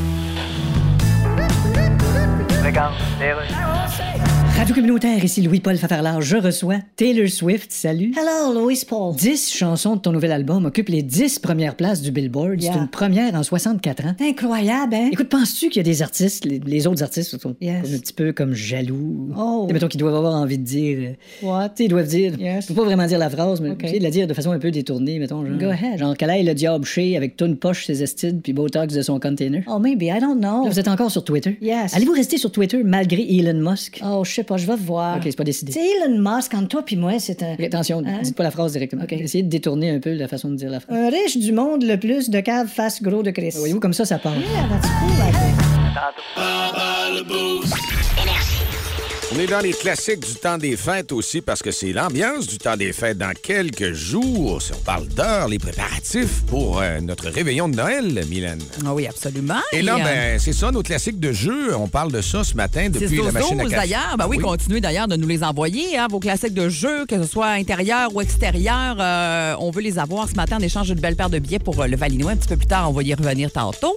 [4.61, 6.20] Radio communautaire, ici Louis-Paul Fafarlard.
[6.20, 7.73] Je reçois Taylor Swift.
[7.73, 8.12] Salut.
[8.14, 9.16] Hello, Louis Paul.
[9.16, 12.62] 10 chansons de ton nouvel album occupent les 10 premières places du Billboard.
[12.62, 12.75] Yeah.
[12.75, 14.14] C'est une première en 64 ans.
[14.20, 15.09] Incroyable, hein?
[15.11, 17.81] Écoute, penses-tu qu'il y a des artistes, les, les autres artistes sont Yes.
[17.83, 19.31] comme un petit peu comme jaloux?
[19.35, 19.64] Oh.
[19.66, 20.99] Sais, mettons qu'ils doivent avoir envie de dire.
[21.42, 21.70] euh, What?
[21.79, 22.38] Ils doivent dire.
[22.38, 22.64] Yes.
[22.64, 23.79] Je peux pas vraiment dire la phrase, mais Ok.
[23.79, 25.44] tu sais, de la dire de façon un peu détournée, mettons.
[25.46, 25.99] Genre, Go ahead.
[25.99, 29.01] Genre, qu'elle aille le diable chez avec toute une poche, ses estides, puis Botox de
[29.01, 29.62] son container.
[29.68, 30.64] Oh, maybe, I don't know.
[30.64, 31.57] Là, vous êtes encore sur Twitter?
[31.62, 31.94] Yes.
[31.96, 34.03] Allez-vous rester sur Twitter malgré Elon Musk?
[34.05, 35.17] Oh, je sais pas, je vais voir.
[35.19, 35.71] Ok, c'est pas décidé.
[35.73, 37.55] Sais, Elon Musk, entre toi puis moi, c'est un...
[37.65, 38.19] Attention, Hein?
[38.23, 39.05] dites pas la phrase directement.
[39.05, 39.13] Ok.
[39.13, 40.97] Essayez de détourner un peu la façon de dire la phrase.
[40.97, 43.53] Un riche du monde le plus de cave face gros de Chris.
[43.57, 44.35] Voyez-vous, comme ça, ça part.
[44.37, 45.55] Yeah, that's cool, I think.
[49.33, 52.59] On est dans les classiques du temps des fêtes aussi parce que c'est l'ambiance du
[52.59, 54.61] temps des fêtes dans quelques jours.
[54.61, 58.59] Si on parle d'heures, les préparatifs pour euh, notre réveillon de Noël, Mylène.
[58.85, 59.61] Ah oui, absolument.
[59.71, 61.77] Et là, euh, ben, c'est ça, nos classiques de jeu.
[61.77, 63.77] On parle de ça ce matin depuis la 6-12-12 machine à café.
[63.77, 64.16] d'ailleurs.
[64.19, 67.29] Ben oui, continuez d'ailleurs de nous les envoyer, hein, vos classiques de jeu, que ce
[67.29, 68.97] soit intérieur ou extérieur.
[68.99, 71.81] Euh, on veut les avoir ce matin en échange d'une belle paire de billets pour
[71.81, 72.33] euh, le Valinois.
[72.33, 73.95] Un petit peu plus tard, on va y revenir tantôt.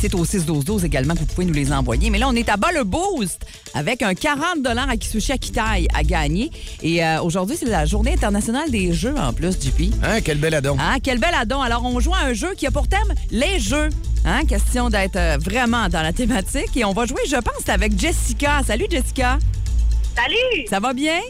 [0.00, 2.10] C'est au 6-12-12 également que vous pouvez nous les envoyer.
[2.10, 3.40] Mais là, on est à bas le boost
[3.72, 6.50] avec un 40 à Kisushi Akitaï à gagner.
[6.82, 9.94] Et euh, aujourd'hui, c'est la journée internationale des jeux en plus, JP.
[10.02, 10.76] Hein, quel bel adon.
[10.78, 11.60] Ah, quel bel addon.
[11.60, 13.90] Alors, on joue à un jeu qui a pour thème les jeux.
[14.24, 14.44] Hein?
[14.46, 16.76] Question d'être euh, vraiment dans la thématique.
[16.76, 18.62] Et on va jouer, je pense, avec Jessica.
[18.66, 19.38] Salut, Jessica.
[20.16, 20.66] Salut!
[20.68, 21.20] Ça va bien?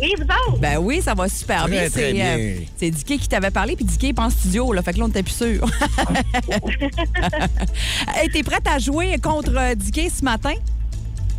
[0.00, 0.60] Oui, vous autres?
[0.60, 1.88] Ben oui, ça va super Très, bien.
[1.90, 4.98] C'est euh, c'est Dicky qui t'avait parlé, puis Dicky est en studio, là, fait que
[4.98, 5.66] là, on n'était plus sûr.
[8.16, 10.54] hey, t'es prête à jouer contre euh, Dicky ce matin?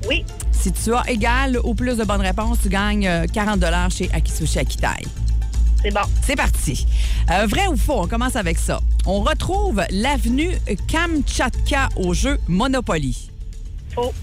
[0.08, 0.26] Oui.
[0.52, 4.60] Si tu as égal ou plus de bonnes réponses, tu gagnes euh, 40 chez Akisushi
[4.60, 5.06] Akitai.
[5.82, 6.02] C'est bon.
[6.22, 6.86] C'est parti.
[7.32, 8.02] Euh, vrai ou faux?
[8.02, 8.80] On commence avec ça.
[9.06, 10.52] On retrouve l'avenue
[10.88, 13.32] Kamchatka au jeu Monopoly.
[13.96, 14.14] Faux.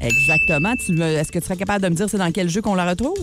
[0.00, 0.74] Exactement.
[0.74, 3.18] Est-ce que tu serais capable de me dire c'est dans quel jeu qu'on la retrouve?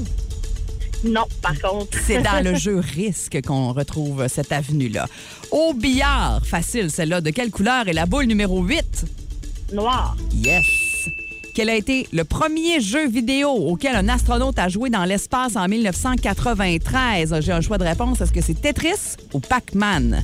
[1.04, 1.98] Non, par contre.
[2.06, 5.08] C'est dans le jeu Risque qu'on retrouve cette avenue-là.
[5.52, 7.22] Au billard, facile celle-là.
[7.22, 9.06] De quelle couleur est la boule numéro 8?
[9.74, 10.16] Noir.
[10.34, 10.66] Yes.
[11.54, 15.68] Quel a été le premier jeu vidéo auquel un astronaute a joué dans l'espace en
[15.68, 17.42] 1993?
[17.42, 18.22] J'ai un choix de réponse.
[18.22, 20.24] Est-ce que c'est Tetris ou Pac-Man?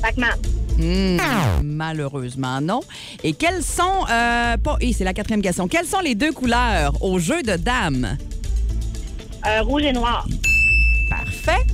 [0.00, 0.38] Pac-Man.
[0.78, 1.18] Hmm,
[1.62, 2.80] malheureusement, non.
[3.22, 4.04] Et quelles sont...
[4.10, 5.68] euh, pas, et c'est la quatrième question.
[5.68, 8.16] Quelles sont les deux couleurs au jeu de dames?
[9.46, 10.26] Euh, rouge et noir.
[11.08, 11.64] Parfait.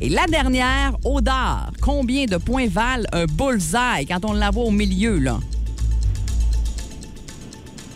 [0.00, 1.70] Et la dernière, au dard.
[1.80, 4.06] Combien de points valent un bullseye?
[4.08, 5.38] Quand on l'envoie au milieu, là?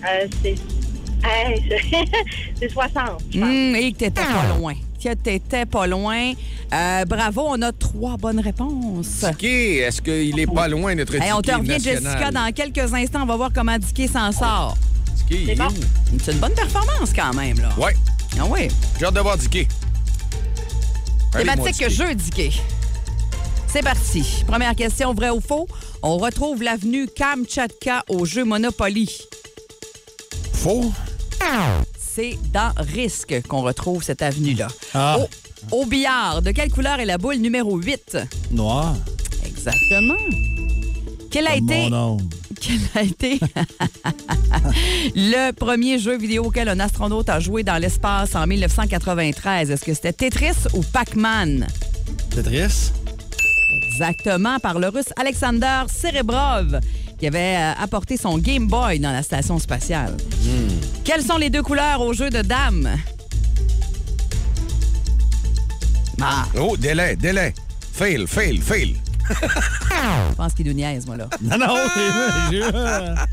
[0.08, 0.54] Euh, c'est.
[1.22, 2.04] Hey, c'est-
[2.58, 3.20] c'est 60.
[3.30, 3.48] je pense.
[3.48, 4.74] Hum, et que t'étais pas loin.
[5.02, 6.32] Que t'étais pas loin.
[6.72, 9.24] Euh, bravo, on a trois bonnes réponses.
[9.24, 12.02] Dicky, est-ce qu'il est pas loin d'être Hey, on te revient, national?
[12.02, 13.22] Jessica, dans quelques instants.
[13.22, 14.76] On va voir comment Dicky s'en sort.
[15.16, 15.68] Dicky, il est bon.
[16.22, 17.70] C'est une bonne performance quand même, là.
[17.78, 17.94] Ouais,
[18.38, 18.68] Ah oui.
[18.98, 19.66] j'ai hâte de voir Dicky.
[21.32, 21.90] Thématique Dicky.
[21.94, 22.60] jeu, Dicky.
[23.66, 24.44] C'est parti.
[24.46, 25.68] Première question, vrai ou faux?
[26.02, 29.08] On retrouve l'avenue Kamchatka au jeu Monopoly.
[30.62, 30.92] Faux?
[31.98, 34.68] C'est dans Risque qu'on retrouve cette avenue-là.
[34.94, 35.18] Ah.
[35.72, 38.18] Au, au billard, de quelle couleur est la boule numéro 8?
[38.50, 38.94] Noir.
[39.46, 40.14] Exactement.
[41.30, 42.16] Quel a été, Mon nom.
[42.60, 43.38] quel a été
[45.14, 49.70] le premier jeu vidéo auquel un astronaute a joué dans l'espace en 1993?
[49.70, 51.66] Est-ce que c'était Tetris ou Pac-Man?
[52.30, 52.90] Tetris.
[53.86, 56.80] Exactement, par le russe Alexander Serebrov,
[57.20, 60.16] qui avait euh, apporté son Game Boy dans la station spatiale.
[61.04, 62.88] Quelles sont les deux couleurs au jeu de dames?
[66.20, 67.54] Ah, Oh, délai, délai.
[67.92, 68.96] Fail, fail, fail.
[69.30, 71.28] Je pense qu'il nous niaise, moi, là.
[71.40, 71.74] Non, non,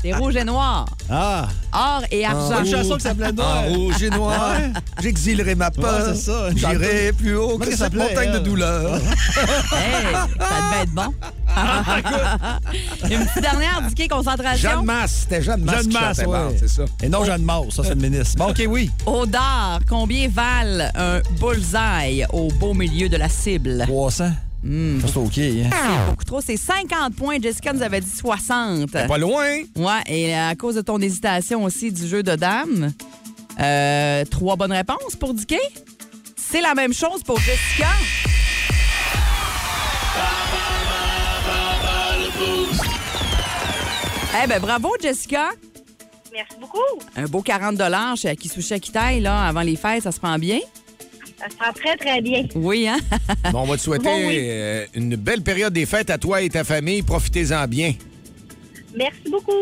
[0.02, 0.86] c'est rouge et noir.
[1.10, 1.48] Ah.
[1.72, 2.64] Or et argent.
[2.64, 3.64] Une chanson qui s'appelait Noir.
[3.64, 4.56] rouge et noir,
[5.00, 6.06] j'exilerai ma peur.
[6.06, 6.48] Ouais, c'est ça.
[6.54, 8.42] J'irai plus haut que ça cette montagne de elle?
[8.42, 9.00] douleur.
[9.78, 11.14] Hey, ça devait être bon.
[13.10, 14.70] Une petite dernière, Dicky, concentration?
[14.70, 16.56] Jeanne Masse, c'était Jeanne Masse Jeanne qui Masse, ouais.
[16.58, 16.82] C'est ça.
[17.02, 18.36] Et non, Jeanne Mars, ça, c'est le ministre.
[18.36, 18.90] Bon, OK, oui.
[19.06, 19.24] Au
[19.88, 23.84] combien valent un bullseye au beau milieu de la cible?
[23.86, 24.30] 300.
[24.64, 25.38] Ça, c'est OK.
[25.38, 25.70] Hein.
[25.70, 27.38] C'est beaucoup trop, c'est 50 points.
[27.40, 28.90] Jessica nous avait dit 60.
[28.90, 29.46] Pas loin.
[29.76, 32.92] Ouais, et à cause de ton hésitation aussi du jeu de dames,
[33.60, 35.56] euh, trois bonnes réponses pour Dicky.
[36.36, 37.88] C'est la même chose pour Jessica.
[44.42, 45.50] Eh ben bravo Jessica.
[46.32, 46.78] Merci beaucoup.
[47.16, 47.80] Un beau 40
[48.16, 50.60] chez Akisushi Akitai, là, avant les fêtes, ça se prend bien?
[51.38, 52.44] Ça se prend très, très bien.
[52.56, 52.98] Oui, hein?
[53.52, 54.36] Bon, on va te souhaiter Bon, oui.
[54.40, 57.02] euh, une belle période des fêtes à toi et ta famille.
[57.02, 57.92] Profitez-en bien.
[58.94, 59.52] Merci beaucoup.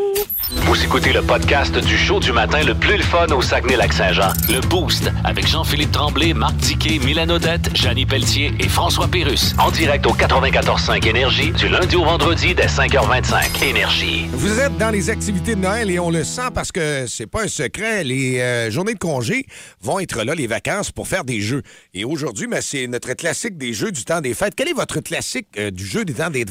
[0.50, 4.32] Vous écoutez le podcast du show du matin le plus le fun au Saguenay-Lac-Saint-Jean.
[4.48, 9.54] Le Boost avec Jean-Philippe Tremblay, Marc Tiquet, Milan Odette, Janine Pelletier et François Pérus.
[9.58, 13.64] En direct au 94.5 Énergie du lundi au vendredi dès 5h25.
[13.64, 14.26] Énergie.
[14.32, 17.42] Vous êtes dans les activités de Noël et on le sent parce que c'est pas
[17.42, 18.04] un secret.
[18.04, 19.46] Les euh, journées de congé
[19.80, 21.62] vont être là, les vacances, pour faire des jeux.
[21.94, 24.54] Et aujourd'hui, ben, c'est notre classique des jeux du temps des fêtes.
[24.56, 26.44] Quel est votre classique euh, du jeu des temps des,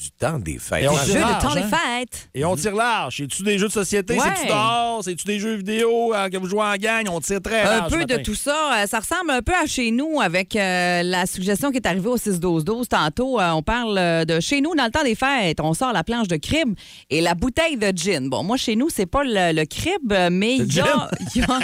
[0.00, 0.84] du temps des fêtes?
[0.84, 1.68] Et on Jeu tire de large, temps des hein?
[1.98, 2.28] fêtes.
[2.34, 3.16] Et on tire large.
[3.18, 4.14] C'est-tu des jeux de société?
[4.14, 4.20] Ouais.
[4.36, 5.00] C'est-tu dehors?
[5.04, 7.06] C'est-tu des jeux vidéo euh, que vous jouez en gang?
[7.10, 7.90] On tire très Un large.
[7.92, 8.82] peu ce de tout ça.
[8.82, 12.08] Euh, Ça ressemble un peu à chez nous avec euh, la suggestion qui est arrivée
[12.08, 13.38] au 6-12-12 tantôt.
[13.40, 15.60] Euh, on parle de chez nous dans le temps des fêtes.
[15.60, 16.74] On sort la planche de crib
[17.10, 18.28] et la bouteille de gin.
[18.30, 21.44] Bon, moi, chez nous, c'est pas le, le crib, mais il y a, il y,
[21.44, 21.58] a,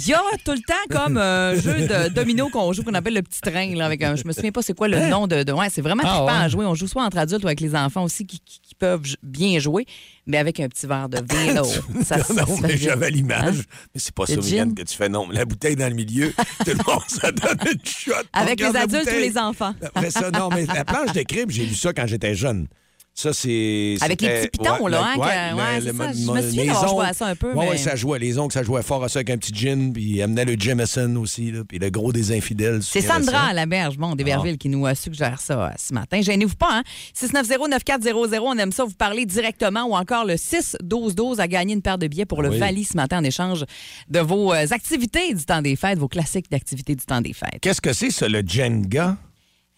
[0.00, 3.14] il y a tout le temps comme un jeu de domino qu'on joue qu'on appelle
[3.14, 3.74] le petit train.
[3.74, 5.42] Là, avec un, je me souviens pas c'est quoi le nom de.
[5.42, 6.44] de- ouais, c'est vraiment Ah, trippant ouais.
[6.44, 6.66] à jouer.
[6.66, 9.58] On joue soit entre adultes ou avec les enfants aussi qui, qui- qui peuvent bien
[9.58, 9.86] jouer,
[10.26, 11.52] mais avec un petit verre de vin.
[11.54, 11.62] là,
[12.04, 13.60] ça, ça non, se mais j'avais l'image.
[13.60, 13.86] Hein?
[13.94, 14.36] Mais c'est pas ça?
[14.36, 15.08] Mégane, que tu fais.
[15.08, 16.32] Non, la bouteille dans le milieu.
[16.64, 18.12] Tout le monde, ça donne une shot.
[18.32, 19.74] Avec les adultes ou les enfants?
[19.82, 22.66] Après ça, non, mais la planche de crib, j'ai lu ça quand j'étais jeune.
[23.14, 23.96] Ça, c'est.
[24.00, 26.12] Avec les petits pitons, là, hein, ouais, le- ça.
[26.14, 28.18] Je me souviens d'avoir joué à ça un peu, mais- ouais, ça jouait.
[28.18, 30.56] Les ongles, ça jouait fort à ça avec un petit gin, puis il amenait le
[30.58, 32.80] Jameson aussi, là, puis le gros des infidèles.
[32.82, 34.14] C'est Sandra à la berge, bon, Ah.
[34.16, 36.22] d'Héberville, qui nous euh, suggère ça euh, ce matin.
[36.22, 36.82] Gênez-vous pas, hein?
[37.14, 41.98] 690-9400, on aime ça vous parler directement ou encore le 6-12-12 à gagner une paire
[41.98, 42.58] de billets pour le Oui.
[42.58, 43.64] Vali ce matin en échange
[44.08, 47.58] de vos euh, activités du temps des fêtes, vos classiques d'activités du temps des fêtes.
[47.60, 49.18] Qu'est-ce que c'est, ça, le Jenga?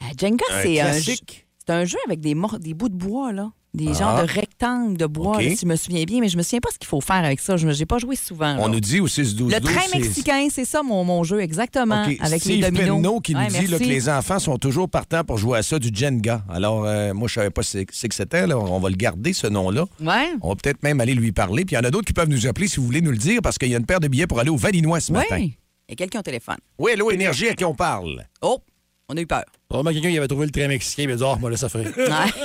[0.03, 1.44] Euh, Jenga, c'est un, classique.
[1.66, 3.50] C'est un jeu avec des, des bouts de bois, là.
[3.74, 3.92] Des Ah.
[3.94, 6.61] genres de rectangles de bois, là, si je me souviens bien, mais je me souviens
[6.61, 7.57] pas ce qu'il faut faire avec ça.
[7.57, 8.57] Je n'ai pas joué souvent.
[8.61, 9.53] On nous dit au 6-12-12.
[9.53, 12.05] Le train mexicain, c'est ça mon, mon jeu, exactement.
[12.07, 12.16] OK.
[12.20, 12.96] Avec Steve les dominos.
[13.03, 15.81] Penneau qui nous dit là, que les enfants sont toujours partants pour jouer à ça,
[15.81, 16.44] du Jenga.
[16.48, 18.44] Alors, euh, moi, je savais pas c'est que c'était.
[18.53, 19.87] On va le garder, ce nom-là.
[20.00, 20.29] Ouais.
[20.40, 21.64] On va peut-être même aller lui parler.
[21.64, 23.18] Puis il y en a d'autres qui peuvent nous appeler si vous voulez nous le
[23.18, 25.35] dire, parce qu'il y a une paire de billets pour aller au Valinois ce matin.
[25.38, 25.57] Oui.
[25.88, 26.59] Il y a quelqu'un au téléphone.
[26.79, 28.24] Oui, allô, Énergie, à qui on parle?
[28.40, 28.61] Oh,
[29.09, 29.45] on a eu peur.
[29.69, 31.69] Probablement quelqu'un qui avait trouvé le train mexicain, il a dit Oh, moi, là, ça
[31.69, 31.85] ferait.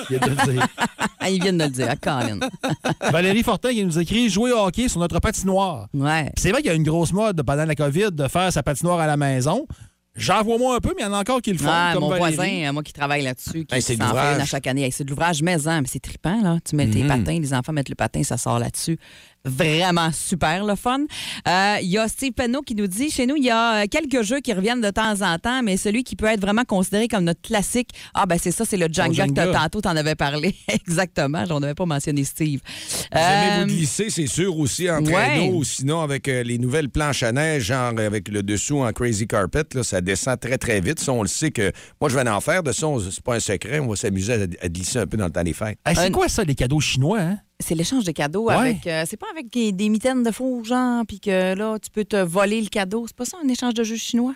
[0.09, 0.67] Il vient de le dire.
[1.21, 2.39] Ah, Ils viennent de le dire, Colin.
[3.11, 5.87] Valérie Fortin qui nous écrit Jouer au hockey sur notre patinoire.
[5.93, 6.23] Ouais.
[6.27, 8.63] Puis C'est vrai qu'il y a une grosse mode pendant la COVID de faire sa
[8.63, 9.67] patinoire à la maison.
[10.15, 11.65] J'en vois moins un peu, mais il y en a encore qui le font.
[11.93, 12.35] Comme mon Valérie.
[12.35, 14.35] voisin, euh, moi qui travaille là-dessus, qui Hey, c'est de s'en fait l'ouvrage.
[14.35, 14.83] une à chaque année.
[14.83, 16.57] Hey, c'est de l'ouvrage maison, mais c'est trippant, là.
[16.67, 17.07] Tu mets tes Mhm.
[17.07, 18.97] patins, les enfants mettent le patin, ça sort là-dessus.
[19.45, 20.99] Vraiment super, le fun.
[21.47, 23.85] Euh, Il y a Steve Penneau qui nous dit chez nous, il y a euh,
[23.89, 27.07] quelques jeux qui reviennent de temps en temps, mais celui qui peut être vraiment considéré
[27.07, 30.55] comme notre classique, ah, ben c'est ça, c'est le Jenga, que tantôt, t'en avais parlé.
[30.67, 32.59] Exactement, j'en avais pas mentionné Steve.
[32.65, 35.11] Vous aimez Euh, vous glisser, c'est sûr, aussi en ouais.
[35.11, 38.91] traîneau, ou sinon avec euh, les nouvelles planches à neige, genre avec le dessous en
[38.91, 40.99] crazy carpet, là, ça descend très, très vite.
[40.99, 41.71] Ça, on le sait que
[42.01, 42.61] moi, je vais en faire.
[42.61, 43.79] De ça, c'est pas un secret.
[43.79, 45.77] On va s'amuser à, à glisser un peu dans le temps des fêtes.
[45.85, 47.37] Hey, c'est Un- quoi ça, les cadeaux chinois, hein?
[47.61, 48.55] C'est l'échange de cadeaux Ouais.
[48.55, 48.87] avec.
[48.87, 52.05] euh, c'est pas avec des des mitaines de faux gens, puis que là, tu peux
[52.05, 53.05] te voler le cadeau.
[53.07, 54.33] C'est pas ça, un échange de jeux chinois?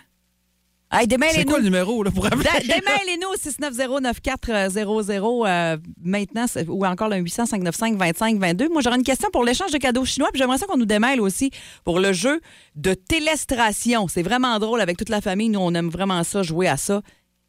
[0.92, 2.44] Hey, C'est quoi le numéro, là, pour appeler?
[2.60, 8.68] Démêlez-nous au 690-9400 euh, maintenant, ou encore le 800-595-2522.
[8.70, 11.20] Moi, j'aurais une question pour l'échange de cadeaux chinois, puis j'aimerais ça qu'on nous démêle
[11.20, 11.50] aussi
[11.84, 12.40] pour le jeu
[12.76, 14.06] de télestration.
[14.06, 15.48] C'est vraiment drôle avec toute la famille.
[15.48, 17.02] Nous, on aime vraiment ça, jouer à ça.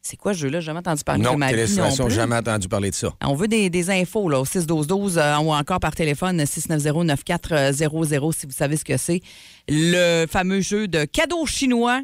[0.08, 0.60] C'est quoi ce jeu-là?
[0.60, 2.14] J'ai jamais entendu parler de ma vie non plus.
[2.14, 3.12] jamais entendu parler de ça.
[3.24, 8.46] On veut des, des infos là, au 61212 euh, ou encore par téléphone 690-9400 si
[8.46, 9.20] vous savez ce que c'est.
[9.68, 12.02] Le fameux jeu de cadeaux chinois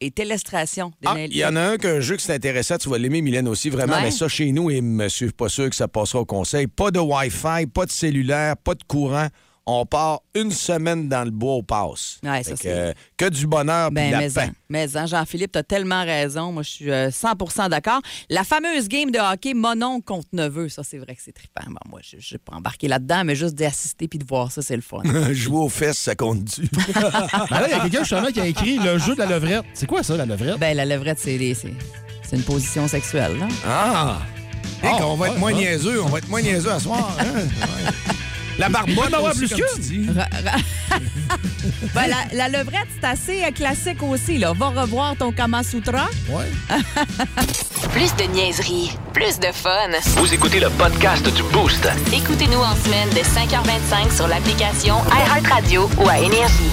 [0.00, 0.92] et télestration.
[1.04, 3.48] Ah, il y en a un qu'un jeu qui c'est intéressant, tu vas l'aimer, Mylène
[3.48, 4.02] aussi, vraiment, Ouais.
[4.02, 6.66] mais ça, chez nous, et monsieur, pas sûr que ça passera au conseil.
[6.66, 9.28] Pas de Wi-Fi, pas de cellulaire, pas de courant.
[9.68, 12.18] On part une semaine dans le bois au passe.
[12.22, 14.50] Ouais, ça, Fait que, c'est- euh, que du bonheur Ben, la mais, paix.
[14.68, 16.52] mais Jean-Philippe, tu as tellement raison.
[16.52, 18.00] Moi, je suis euh, 100% d'accord.
[18.30, 21.64] La fameuse game de hockey monon contre neveu, ça, c'est vrai que c'est trippant.
[21.66, 24.52] Bon, moi, je ne vais pas embarquer là-dedans, mais juste d'y assister puis de voir
[24.52, 25.02] ça, c'est le fun.
[25.32, 26.62] Jouer aux fesses, ça compte-tu?
[26.94, 29.64] Ben là, il y a quelqu'un justement qui a écrit le jeu de la levrette.
[29.74, 30.58] C'est quoi ça, la levrette?
[30.60, 31.74] ben, la levrette, c'est des- c'est
[32.22, 33.36] c'est une position sexuelle.
[33.38, 33.48] Là.
[33.66, 34.18] Ah!
[34.82, 35.58] Hey, Ah, on va être moins ouais.
[35.58, 37.16] niaiseux, on va être moins niaiseux à soir.
[37.20, 37.24] hein?
[38.58, 39.74] La avoir aussi, plus comme qu'une.
[39.74, 40.08] tu dis.
[41.94, 44.38] Ben, la, la levrette, c'est assez euh, classique aussi.
[44.38, 44.52] Là.
[44.52, 46.08] Va revoir ton Kama Sutra.
[46.28, 46.46] Ouais.
[47.92, 49.70] Plus de niaiserie, plus de fun.
[50.16, 51.88] Vous écoutez le podcast du Boost.
[52.12, 56.70] Écoutez-nous en semaine de 5h25 sur l'application iHeartRadio ou à Énergie.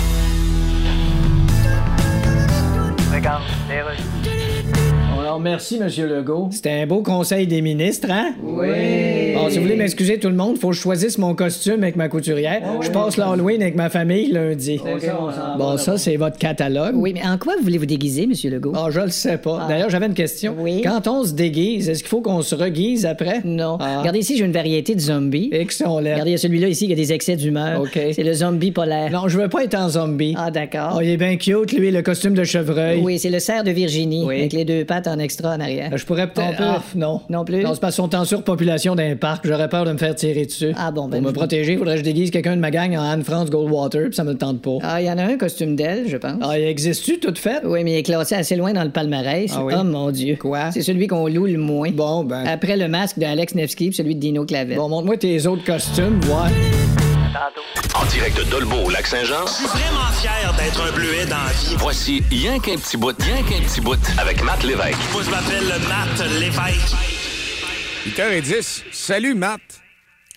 [5.33, 6.49] Alors, merci, Monsieur Legault.
[6.51, 8.33] C'était un beau conseil des ministres, hein?
[8.43, 9.33] Oui.
[9.33, 11.95] Bon, si vous voulez m'excuser tout le monde, faut que je choisisse mon costume avec
[11.95, 12.61] ma couturière.
[12.81, 14.79] Je passe l'Halloween avec ma famille lundi.
[15.57, 16.93] Bon, ça, c'est votre catalogue.
[16.95, 18.73] Oui, mais en quoi voulez-vous déguiser, Monsieur Legault?
[18.75, 19.65] Ah, je le sais pas.
[19.67, 20.53] D'ailleurs, j'avais une question.
[20.59, 20.81] Oui.
[20.83, 23.41] Quand on se déguise, est-ce qu'il faut qu'on se reguise après?
[23.43, 23.77] Non.
[23.79, 24.01] Ah.
[24.01, 25.49] Regardez ici, j'ai une variété de zombies.
[25.51, 26.11] Et que sont là.
[26.11, 27.81] Regardez, il y a celui-là ici qui a des excès d'humeur.
[27.81, 27.99] OK.
[28.11, 29.09] C'est le zombie polaire.
[29.11, 30.35] Non, je veux pas être en zombie.
[30.37, 30.93] Ah, d'accord.
[30.97, 33.01] Oh, il est bien cute, lui, le costume de chevreuil.
[33.01, 34.41] Oui, c'est le cerf de Virginie, Oui.
[34.41, 35.89] avec les deux pattes en extra en arrière.
[35.93, 36.61] Euh, Je pourrais peut-être.
[36.61, 37.21] Ah, non.
[37.29, 37.63] Non plus?
[37.63, 39.47] Non, c'est parce qu'ils sont en surpopulation d'un parc.
[39.47, 40.73] J'aurais peur de me faire tirer dessus.
[40.77, 41.21] Ah bon, ben...
[41.21, 44.03] Pour me protéger, il faudrait que je déguise quelqu'un de ma gang en Anne-France Goldwater,
[44.05, 44.77] puis ça me le tente pas.
[44.83, 46.37] Ah, il y en a un costume d'elle, je pense.
[46.41, 47.61] Ah, il existe-tu, toute faite?
[47.65, 49.51] Oui, mais il est classé assez loin dans le palmarès.
[49.55, 49.73] Ah oui?
[49.79, 50.37] Oh mon Dieu.
[50.39, 50.71] Quoi?
[50.71, 51.89] C'est celui qu'on loue le moins.
[51.91, 52.45] Bon, ben.
[52.45, 54.77] Après le masque d'Alex Nevsky puis celui de Dino Clavel.
[54.77, 57.12] Bon, montre-moi tes autres costumes, ouais.
[57.95, 61.51] En direct de Dolbeau au Lac-Saint-Jean, Je suis vraiment fier d'être un bleuet dans la
[61.51, 61.75] vie.
[61.79, 64.99] voici Rien qu'un petit bout, rien qu'un petit bout avec Matt Lévesque.
[65.11, 66.95] Moi, je m'appelle Matt Lévesque.
[68.05, 68.83] 8h10.
[68.91, 69.61] Salut, Matt.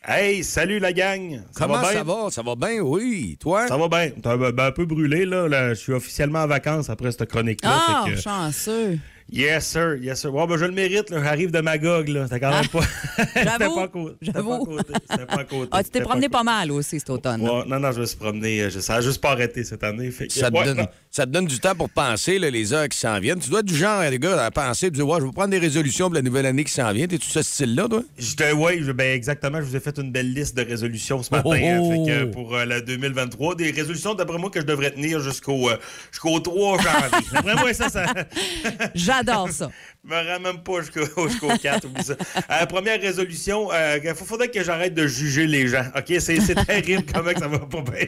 [0.09, 1.43] Hey, salut la gang!
[1.51, 1.99] Ça Comment va bien?
[1.99, 2.31] ça va?
[2.31, 3.37] Ça va bien, oui.
[3.41, 3.67] Toi?
[3.67, 4.11] Ça va bien.
[4.11, 5.49] T'es un, ben, un peu brûlé, là.
[5.49, 7.71] Là, Je suis officiellement en vacances après cette chronique-là.
[7.89, 8.99] Ah, chanceux.
[9.29, 9.97] Yes, sir.
[10.01, 10.31] Yes, sir.
[10.31, 11.11] Bon, ben, je le mérite.
[11.11, 11.21] là.
[11.23, 12.07] J'arrive de Magog.
[12.09, 12.25] là.
[12.25, 12.81] C'était quand même pas.
[13.19, 13.75] C'était J'avoue.
[13.75, 14.17] pas à côté.
[14.23, 14.93] C'était pas à côté.
[15.11, 15.69] C'était pas à côté.
[15.73, 17.41] Ah, tu t'es promené pas pas mal aussi cet automne.
[17.43, 18.61] Ouais, non, non, je me suis promené.
[18.63, 20.11] euh, je- Ça a juste pas arrêté cette année.
[20.13, 22.73] Fait que- Ça te, ouais, donne, ça te donne du temps pour penser, là, les
[22.73, 23.41] heures qui s'en viennent.
[23.41, 25.49] Tu dois être du genre, les gars, à penser, puis dire, ouais, je vais prendre
[25.51, 27.07] des résolutions pour la nouvelle année qui s'en vient.
[27.09, 28.03] T'es-tu ce style-là, toi?
[28.19, 29.59] Je- ben exactement.
[29.59, 31.43] Je vous ai fait une belle liste de résolutions ce matin.
[31.47, 31.91] Oh, hein, oh.
[32.07, 35.69] fait que pour euh, la 2023, des résolutions d'après moi que je devrais tenir jusqu'au
[35.69, 35.77] euh,
[36.13, 37.27] jusqu'au 3 janvier.
[37.33, 38.05] d'après moi, ça, ça.
[39.17, 39.71] J'adore ça.
[40.09, 41.85] Je me rends même pas jusqu'au jusqu'au 4.
[41.87, 42.15] oublie ça.
[42.51, 45.85] Euh, première résolution, euh, il faudrait que j'arrête de juger les gens.
[45.97, 46.15] OK?
[46.21, 48.07] C'est terrible comment ça va pas bien.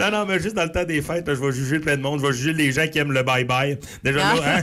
[0.00, 2.02] non, non, mais juste dans le temps des fêtes, là, je vais juger plein de
[2.02, 2.20] monde.
[2.20, 3.78] Je vais juger les gens qui aiment le bye-bye.
[4.02, 4.62] Déjà là, hein?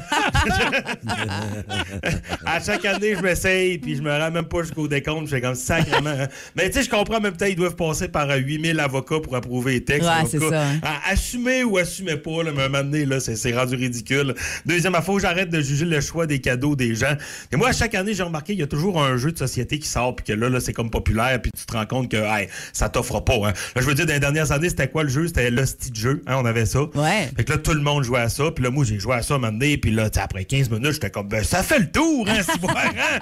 [2.46, 5.28] à chaque année, je m'essaye, puis je me rends même pas jusqu'au décompte.
[5.28, 6.10] Je fais comme sacrément.
[6.10, 6.28] hein.
[6.56, 9.20] Mais tu sais, je comprends en même temps, ils doivent passer par euh, 8000 avocats
[9.20, 10.08] pour approuver les textes.
[10.08, 11.64] Ouais, c'est ça, hein.
[11.66, 14.34] ou assumer pas, là, mais à un moment donné, là, c'est, c'est rendu ridicule.
[14.66, 17.16] Deuxième, il faut que j'arrête de juger le choix des cadeaux des gens.
[17.52, 19.80] Et moi, à chaque année, j'ai remarqué, il y a toujours un jeu de société
[19.80, 22.18] qui sort, puis que là, là c'est comme populaire, puis tu te rends compte que
[22.18, 23.34] hey, ça t'offre pas.
[23.36, 23.54] Hein.
[23.76, 25.28] Là, je veux dire, dans les dernières années, c'était quoi le jeu?
[25.28, 26.82] C'était l'hostie de jeu, hein, on avait ça.
[26.96, 27.30] Ouais.
[27.36, 29.22] Fait que là, tout le monde jouait à ça, puis là, moi, j'ai joué à
[29.22, 31.92] ça un moment donné, puis là, après 15 minutes, j'étais comme, ben, ça fait le
[31.92, 33.20] tour, hein, c'est voir, hein?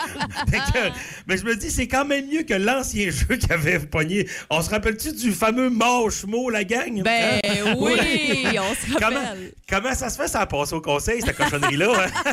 [0.73, 0.89] Que-
[1.27, 4.27] mais je me dis, c'est quand même mieux que l'ancien jeu qui avait pogné.
[4.49, 7.01] On se rappelle-tu du fameux Marshmallow, la gang?
[7.03, 7.73] Ben Hein?
[7.77, 7.91] oui,
[8.60, 9.51] on se Comment, rappelle.
[9.69, 11.91] comment ça se fait, ça a passé au conseil, cette cochonnerie-là?
[12.25, 12.33] hein?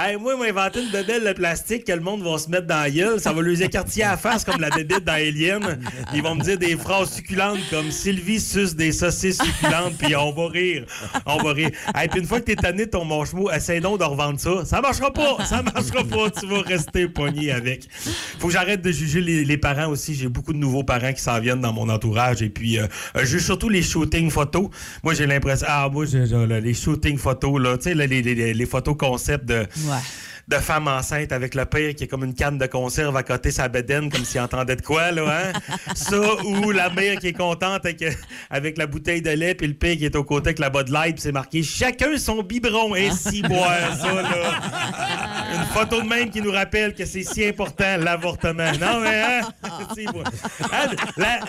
[0.00, 2.76] Hey, moi, m'ont inventé une bébelle de plastique que le monde va se mettre dans
[2.82, 3.18] la gueule.
[3.18, 5.16] Ça va leur écartiller à face comme la bébête dans.
[6.14, 10.30] Ils vont me dire des phrases succulentes comme Sylvie suce des saucisses succulentes, puis on
[10.30, 10.84] va rire.
[11.26, 11.70] On va rire.
[11.96, 14.64] Hey, puis une fois que t'es tanné ton marshmallow, essaye donc de revendre ça.
[14.64, 15.44] Ça marchera pas.
[15.44, 16.30] Ça marchera pas.
[16.30, 17.88] Tu vas rester pogné avec.
[18.38, 20.14] Faut que j'arrête de juger les, les parents aussi.
[20.14, 22.40] J'ai beaucoup de nouveaux parents qui s'en viennent dans mon entourage.
[22.40, 24.68] Et puis, euh, je juge surtout les shootings photos.
[25.02, 25.66] Moi, j'ai l'impression.
[25.68, 27.76] Ah, moi, les shootings photos, là.
[27.78, 29.66] Tu sais, les, les- les- les photos concept de.
[29.88, 30.02] 对。
[30.48, 33.68] De femme enceinte avec le père qui est comme une canne de conserve à côté sa
[33.68, 35.52] bedaine comme s'il entendait de quoi, là, hein?
[35.94, 38.02] Ça, ou la mère qui est contente avec,
[38.48, 40.88] avec la bouteille de lait, puis le père qui est au côté avec la Bud
[40.88, 46.06] Light, puis c'est marqué «Chacun son biberon, et si boire ça, là!» Une photo de
[46.08, 48.70] même qui nous rappelle que c'est si important, l'avortement.
[48.80, 49.40] Non, mais, hein?
[50.72, 51.40] Hein, La,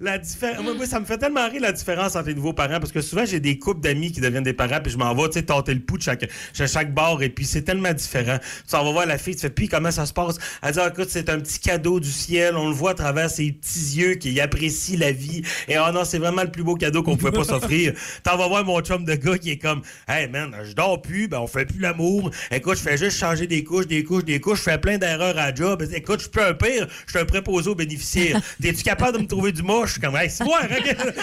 [0.00, 2.78] la diffé- moi, moi, ça me fait tellement rire la différence entre les nouveaux parents,
[2.78, 5.28] parce que souvent, j'ai des couples d'amis qui deviennent des parents, puis je m'en vais,
[5.28, 8.38] tu sais, tâter le pouls de chaque, chaque bar, et puis c'est tellement différent.
[8.68, 10.36] Tu en vas voir la fille, tu fais, puis comment ça se passe?
[10.62, 13.30] Elle dit, Ah, écoute, c'est un petit cadeau du ciel, on le voit à travers
[13.30, 15.42] ses petits yeux qui apprécie la vie.
[15.68, 17.94] Et oh non, c'est vraiment le plus beau cadeau qu'on pouvait pas s'offrir.
[18.22, 21.28] T'en vas voir mon chum de gars qui est comme, hey man, je dors plus,
[21.28, 22.30] ben on fait plus l'amour.
[22.50, 25.38] Écoute, je fais juste changer des couches, des couches, des couches, je fais plein d'erreurs
[25.38, 25.82] à job.
[25.94, 28.40] Écoute, je suis plus un pire, je suis un préposé aux bénéficiaires.
[28.60, 29.98] T'es-tu capable de me trouver du moche?
[29.98, 31.14] Comme, hey, c'est moi, regarde.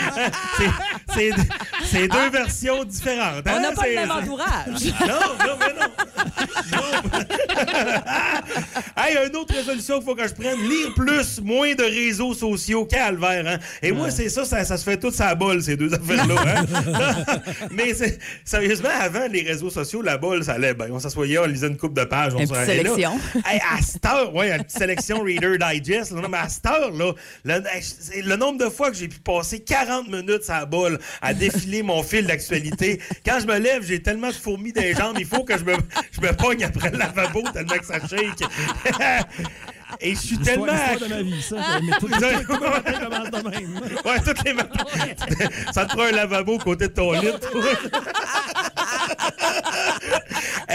[1.13, 3.43] C'est- deux versions différentes.
[3.45, 3.61] On hein?
[3.61, 4.65] n'a pas le même entourage.
[5.01, 5.89] non, non, mais non.
[8.97, 12.85] hey, une autre résolution qu'il faut que je prenne, lire plus, moins de réseaux sociaux,
[12.85, 13.57] calvaire, hein?
[13.81, 16.65] Et moi, c'est ça, ça, ça se fait tout ça bol, ces deux affaires-là, hein?
[17.71, 17.93] Mais
[18.43, 20.87] sérieusement, avant, les réseaux sociaux, la bol, ça allait bien.
[20.91, 22.33] On s'assoyait, on lisait une coupe de pages.
[22.35, 23.19] On Une petite là, sélection.
[23.45, 26.65] hey, à cette heure, ouais, une petite sélection Reader Digest, là, non, mais à cette
[26.65, 27.13] heure, là,
[28.23, 31.83] le, nombre de fois que j'ai pu passer 40 minutes à la bol à défiler
[31.83, 33.01] mon fil d'actualité.
[33.25, 35.73] Quand je me lève, j'ai tellement de fourmis les jambes, il faut que je me,
[36.11, 38.43] je me pogne après le lavabo tellement que ça shake.
[40.01, 40.65] Et je suis tellement.
[40.65, 41.55] De ma vie, ça.
[41.81, 43.81] Mais tout- tout- tout le de même.
[44.05, 44.83] Ouais, toutes les matins.
[45.73, 47.27] Ça te prend un lavabo à côté de ton lit.
[47.51, 47.63] toi.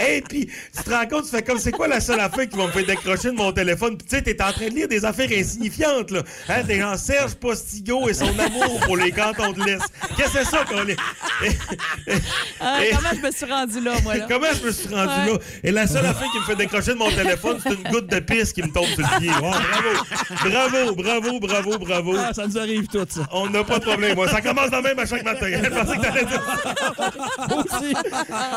[0.07, 2.57] Et puis, tu te rends compte, tu fais comme c'est quoi la seule affaire qui
[2.57, 3.97] va me faire décrocher de mon téléphone?
[3.97, 6.21] Puis tu sais, t'es en train de lire des affaires insignifiantes, là.
[6.49, 9.79] Hein, t'es genre Serge Postigo et son amour pour les cantons de l'Est.
[10.17, 10.97] Qu'est-ce que c'est ça qu'on est?
[11.43, 11.57] Et-
[12.95, 14.25] comment je me suis rendue là, moi, là?
[14.29, 15.33] Comment je me suis rendu Ouais.
[15.33, 15.39] là?
[15.63, 18.19] Et la seule affaire qui me fait décrocher de mon téléphone, c'est une goutte de
[18.19, 19.53] pisse qui me tombe sur bravo!
[20.43, 22.15] Bravo, bravo, bravo, bravo.
[22.17, 23.21] Ah, ça nous arrive tout, ça.
[23.31, 24.15] On n'a pas de problème.
[24.15, 25.47] Moi, ça commence de même à chaque matin.
[25.51, 26.41] Je pensais que t'allais dire.
[27.57, 27.93] Aussi.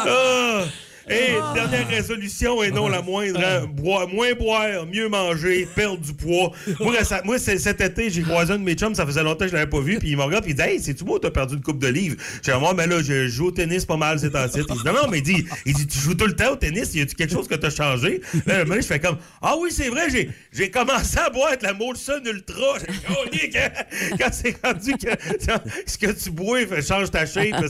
[0.07, 0.63] Ah!
[1.11, 6.13] Et dernière résolution, et non la moindre, hein, boire, moins boire, mieux manger, perdre du
[6.13, 6.53] poids.
[6.81, 9.51] Moi, récem- moi cet été, j'ai croisé un de mes chums, ça faisait longtemps que
[9.51, 11.31] je l'avais pas vu, puis il me regarde, puis il dit Hey, c'est-tu beau, t'as
[11.31, 12.17] perdu une coupe de livres?
[12.43, 14.59] J'ai dit Moi, mais là, je joue au tennis pas mal ces temps-ci.
[14.59, 16.57] Il dit Non, non, mais il dit, il dit Tu joues tout le temps au
[16.57, 18.21] tennis, y a-tu quelque chose que t'as changé?
[18.47, 20.09] Là, je fais comme Ah oui, c'est vrai,
[20.53, 22.79] j'ai, commencé à boire de la Molson Ultra.
[22.81, 23.71] J'ai dit, Oh, Nick, hein,
[24.19, 25.09] quand c'est rendu que
[25.87, 27.65] ce que tu bois, change ta shape,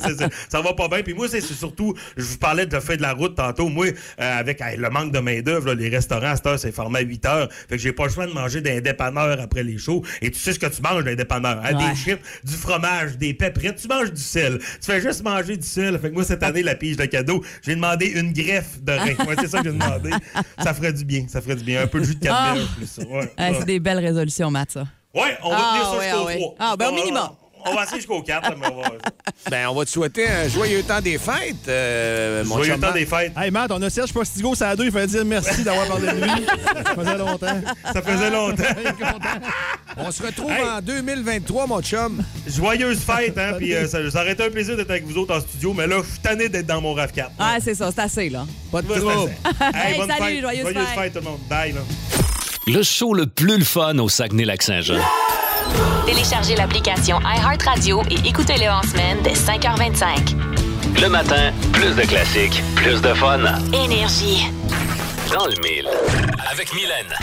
[0.48, 1.02] ça va pas bien.
[1.02, 3.68] Puis moi, c'est c'est surtout, je vous parlais de faire de la route tantôt.
[3.68, 7.00] Moi, euh, avec hey, le manque de main-d'œuvre, les restaurants à cette heure, c'est formé
[7.00, 7.48] à 8 heures.
[7.68, 10.02] Fait que j'ai pas le choix de manger d'un dépanneur après les shows.
[10.22, 11.60] Et tu sais ce que tu manges d'un dépanneur.
[11.64, 11.74] hein?
[11.76, 11.88] Ouais.
[11.90, 13.76] Des chips, du fromage, des péperettes.
[13.80, 14.58] Tu manges du sel.
[14.58, 15.98] Tu fais juste manger du sel.
[15.98, 19.26] Fait que moi, cette année, la pige de cadeau, j'ai demandé une greffe de rein.
[19.26, 20.10] Ouais, c'est ça que j'ai demandé.
[20.58, 21.26] Ça ferait du bien.
[21.28, 21.82] Ça ferait du bien.
[21.82, 22.48] Un peu de jus de Ah.
[22.54, 23.02] canneberge, plus ça.
[23.06, 23.32] Ouais.
[23.36, 24.84] Ah, c'est des belles résolutions, Matt, ça.
[25.14, 26.36] Ouais, on va Ah, tenir ça ouais, jusqu'au ah, ouais.
[26.36, 26.54] 3.
[26.58, 27.28] Ah, ben, au minimum.
[27.64, 28.88] On va essayer jusqu'au 4, mais on va.
[29.50, 33.06] Ben, on va te souhaiter un joyeux temps des fêtes, euh, mon Joyeux temps des
[33.06, 33.32] fêtes.
[33.36, 34.84] Hey, Matt, on a Serge Postigo, ça a deux.
[34.86, 36.30] Il fallait dire merci d'avoir parlé de lui.
[36.84, 37.60] Ça faisait longtemps.
[37.92, 38.62] Ça faisait longtemps.
[39.96, 40.62] On se retrouve Hey.
[40.64, 42.22] en 2023, mon chum.
[42.46, 43.54] Joyeuse fête, hein?
[43.58, 45.86] Puis euh, ça, ça aurait été un plaisir d'être avec vous autres en studio, mais
[45.86, 47.26] là, je suis tanné d'être dans mon RAV4.
[47.38, 48.46] Ah, c'est ça, c'est assez, là.
[48.70, 49.32] Pas de trouble.
[49.74, 50.40] Hey, bonne salut, fête.
[50.42, 50.98] joyeuse Joyeuse fête.
[51.02, 51.40] fête, tout le monde.
[51.50, 51.80] Bye, là.
[52.68, 55.00] Le show le plus le fun au Saguenay-Lac-Saint-Jean.
[56.08, 61.02] Téléchargez l'application iHeartRadio et écoutez-le en semaine dès 5h25.
[61.02, 63.40] Le matin, plus de classiques, plus de fun.
[63.74, 64.46] Énergie.
[65.30, 65.86] Dans le mille.
[66.50, 67.14] Avec Mylène.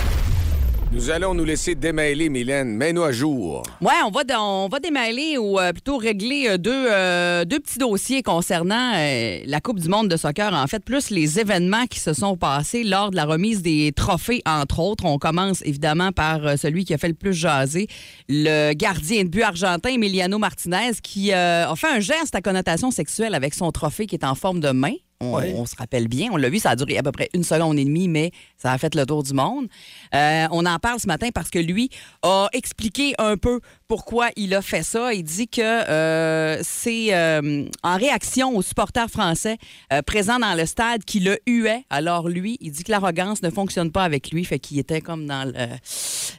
[0.95, 2.69] Nous allons nous laisser démêler, Mylène.
[2.77, 3.63] Mets-nous à jour.
[3.81, 7.79] Ouais, on va, on va démêler ou euh, plutôt régler euh, deux, euh, deux petits
[7.79, 10.53] dossiers concernant la Coupe du monde de soccer.
[10.53, 14.41] En fait, plus les événements qui se sont passés lors de la remise des trophées,
[14.45, 15.03] entre autres.
[15.03, 17.87] On commence évidemment par celui qui a fait le plus jaser,
[18.29, 23.35] le gardien de but argentin, Emiliano Martinez, qui a fait un geste à connotation sexuelle
[23.35, 24.93] avec son trophée qui est en forme de main.
[25.22, 27.43] On, on se rappelle bien, on l'a vu, ça a duré à peu près une
[27.43, 29.68] seconde et demie, mais ça a fait le tour du monde.
[30.13, 31.89] Euh, on en parle ce matin parce que lui
[32.22, 35.13] a expliqué un peu pourquoi il a fait ça.
[35.13, 39.57] Il dit que euh, c'est euh, en réaction aux supporters français
[40.05, 41.86] présents dans le stade qui le huaient.
[41.89, 45.26] Alors lui, il dit que l'arrogance ne fonctionne pas avec lui, fait qu'il était comme
[45.28, 45.53] dans le,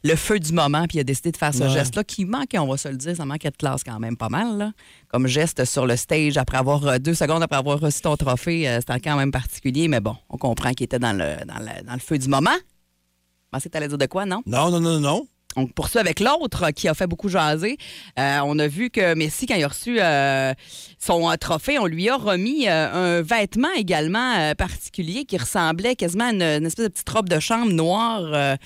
[0.04, 1.70] le feu du moment, puis il a décidé de faire ce Ouais.
[1.70, 4.28] geste-là qui manquait, on va se le dire, ça manquait de classe quand même pas
[4.28, 4.72] mal, là.
[5.08, 8.68] Comme geste sur le stage après avoir euh, deux secondes après avoir reçu ton trophée.
[8.68, 11.84] euh, C'était quand même particulier, mais bon, on comprend qu'il était dans le, dans, le,
[11.84, 12.50] dans le feu du moment.
[12.54, 14.42] Je pensais que tu allais dire de quoi, non?
[14.46, 15.26] Non, non, non, non.
[15.58, 17.78] On poursuit avec l'autre qui a fait beaucoup jaser.
[18.18, 20.52] Euh, on a vu que Messi, quand il a reçu euh,
[20.98, 26.32] son trophée, on lui a remis euh, un vêtement également particulier qui ressemblait quasiment à
[26.32, 28.56] une, une espèce de petite robe de chambre noire.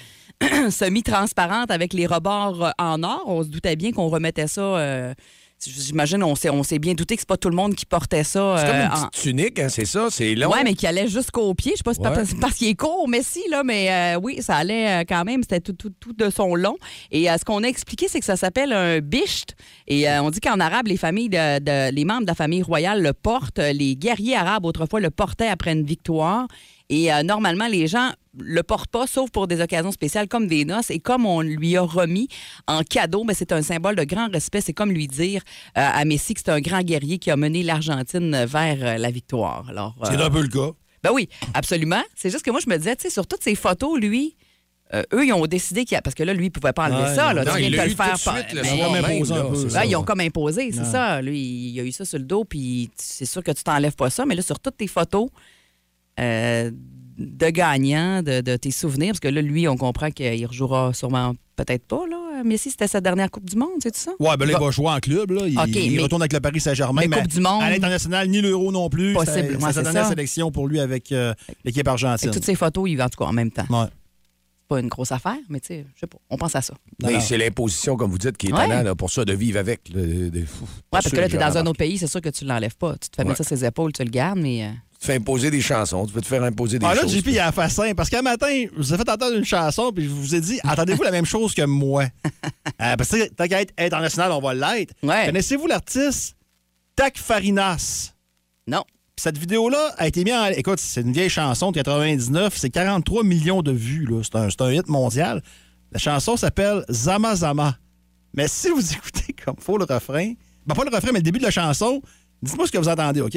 [0.70, 3.22] semi-transparente avec les rebords en or.
[3.26, 5.14] On se doutait bien qu'on remettait ça.
[5.67, 7.85] Euh, J'imagine, on s'est, on s'est bien douté que c'est pas tout le monde qui
[7.87, 8.57] portait ça.
[8.59, 10.09] C'est comme euh, une en- petite tunique, hein, c'est ça?
[10.11, 10.51] C'est long.
[10.51, 11.73] Ouais, mais qui allait jusqu'au pied.
[11.73, 12.15] Je sais pas si c'est Ouais.
[12.15, 15.43] parce- parce qu'il est court, Messi, là, mais euh, oui, ça allait euh, quand même.
[15.43, 16.77] C'était tout, tout, tout de son long.
[17.11, 19.55] Et euh, ce qu'on a expliqué, c'est que ça s'appelle un bisht.
[19.87, 22.63] Et euh, on dit qu'en arabe, les familles de, de- les membres de la famille
[22.63, 23.59] royale le portent.
[23.59, 26.47] Les guerriers arabes, autrefois, le portaient après une victoire.
[26.93, 30.64] Et euh, normalement, les gens le portent pas, sauf pour des occasions spéciales comme des
[30.64, 30.91] noces.
[30.91, 32.28] Et comme on lui a remis
[32.66, 34.61] en cadeau, mais c'est un symbole de grand respect.
[34.61, 35.41] C'est comme lui dire
[35.78, 39.11] euh, à Messi que c'est un grand guerrier qui a mené l'Argentine vers euh, la
[39.11, 39.66] victoire.
[39.70, 40.72] Alors, C'est un peu le cas.
[41.05, 42.03] ben oui, absolument.
[42.16, 44.36] C'est juste que moi, je me disais, tu sais, sur toutes ces photos, lui,
[44.93, 46.03] euh, eux, ils ont décidé qu'il y a...
[46.03, 47.32] Parce que là, lui, il pouvait pas enlever Ouais, ça.
[47.32, 48.62] Là, non, tu viens de le faire suite, même, là,
[49.51, 49.55] peu.
[49.55, 49.86] c'est Ouais, ça.
[49.86, 51.22] ils ont comme imposé, c'est ça.
[51.22, 51.38] Lui,
[51.70, 54.26] il a eu ça sur le dos, puis c'est sûr que tu t'enlèves pas ça.
[54.26, 55.28] Mais là, sur toutes tes photos
[56.21, 56.71] euh,
[57.18, 61.35] de gagnants, de, de tes souvenirs, parce que là, lui, on comprend qu'il rejouera sûrement
[61.57, 62.16] peut-être pas, là.
[62.43, 64.12] Messi, c'était sa dernière Coupe du Monde, c'est ça?
[64.18, 65.31] Ouais, ben là, Il il va jouer en club.
[65.33, 65.43] Là.
[65.47, 67.03] Il, OK, il mais- retourne avec le Paris Saint-Germain.
[67.03, 69.12] Mais Mais Coupe du Monde- À l'international, ni l'Euro non plus.
[69.12, 70.09] Possible, C'est- ouais, sa dernière ça.
[70.09, 71.35] sélection pour lui avec euh,
[71.66, 72.31] l'équipe argentine.
[72.31, 73.66] toutes ces photos, il va en tout cas en même temps.
[73.68, 73.85] Ouais.
[73.91, 76.73] C'est pas une grosse affaire, mais tu sais, je sais pas, on pense à ça.
[77.03, 77.21] Mais Non.
[77.21, 78.66] c'est l'imposition, comme vous dites, qui est Ouais.
[78.68, 79.81] talent là, pour ça, de vivre avec.
[79.95, 80.31] Ouais,
[80.91, 82.95] parce que là, tu es dans un autre pays, c'est sûr que tu l'enlèves pas.
[82.95, 83.29] Tu te fais Ouais.
[83.29, 84.71] mettre ça sur ses épaules, tu le gardes, mais.
[85.01, 87.17] Tu te fais imposer des chansons, tu peux te faire imposer des Ah là, choses.
[87.17, 87.95] JP, il a fait simple.
[87.95, 90.61] Parce qu'un matin, je vous ai fait entendre une chanson, puis je vous ai dit,
[90.63, 92.05] entendez-vous la même chose que moi?
[92.83, 94.95] Euh, parce que tant qu'à être international, on va l'être.
[95.03, 95.27] Ouais.
[95.27, 96.35] Connaissez-vous l'artiste
[96.97, 98.15] Tac Farinas?
[98.67, 98.85] Non.
[99.17, 100.47] Cette vidéo-là a été mise en.
[100.47, 104.07] Écoute, c'est une vieille chanson de 99, c'est 43 millions de vues.
[104.07, 104.23] là.
[104.23, 105.43] C'est un, c'est un hit mondial.
[105.93, 107.77] La chanson s'appelle Zama Zama.
[108.33, 110.33] Mais si vous écoutez comme faut le refrain,
[110.67, 112.01] ben pas le refrain, mais le début de la chanson,
[112.41, 113.37] dites-moi ce que vous entendez, OK?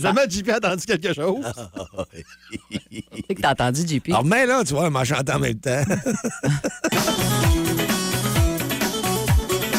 [0.00, 1.44] Jamais JP a entendu quelque chose.
[1.44, 4.08] Ah, que t'as entendu JP.
[4.08, 5.70] Alors, ah, mais là, tu vois, en chantant en même temps.
[5.70, 5.96] Hein?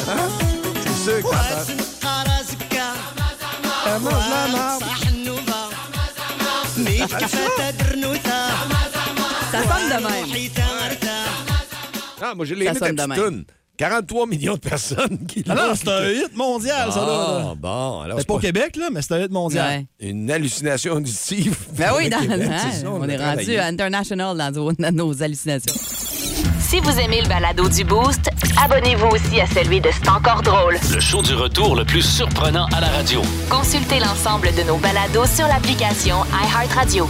[0.09, 0.29] Hein?
[9.51, 9.95] Ça sonne de.
[12.21, 12.67] Ah, moi, j'ai les
[13.77, 13.87] toune.
[13.87, 17.39] 43 millions de personnes qui Ah non, l'ont c'est un hit mondial, ça, là, Ah,
[17.39, 17.53] là.
[17.57, 18.01] bon.
[18.01, 19.85] Alors, C'est pas au Québec, là, mais c'est un hit mondial.
[19.99, 21.55] Une hallucination auditive.
[21.77, 25.73] Ben oui, dans, Québec, hein, ça, on, est rendu international dans nos, dans nos hallucinations.
[26.59, 28.29] Si vous aimez le balado du Boost,
[28.61, 30.77] abonnez-vous aussi à celui de C'est encore drôle.
[30.93, 33.21] Le show du retour le plus surprenant à la radio.
[33.49, 37.07] Consultez l'ensemble de nos balados sur l'application iHeartRadio.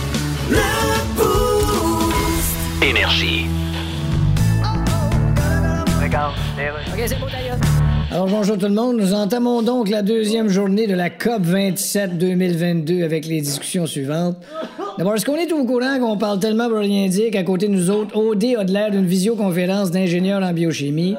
[2.84, 3.48] Énergie.
[6.58, 7.58] OK, c'est beau, d'ailleurs.
[8.10, 12.18] Alors bonjour tout le monde, nous entamons donc la deuxième journée de la COP 27
[12.18, 14.38] 2022 avec les discussions suivantes.
[14.98, 17.74] D'abord, est-ce qu'on est au courant qu'on parle tellement pour rien dire qu'à côté de
[17.74, 21.16] nous autres, OD a de l'air d'une visioconférence d'ingénieurs en biochimie?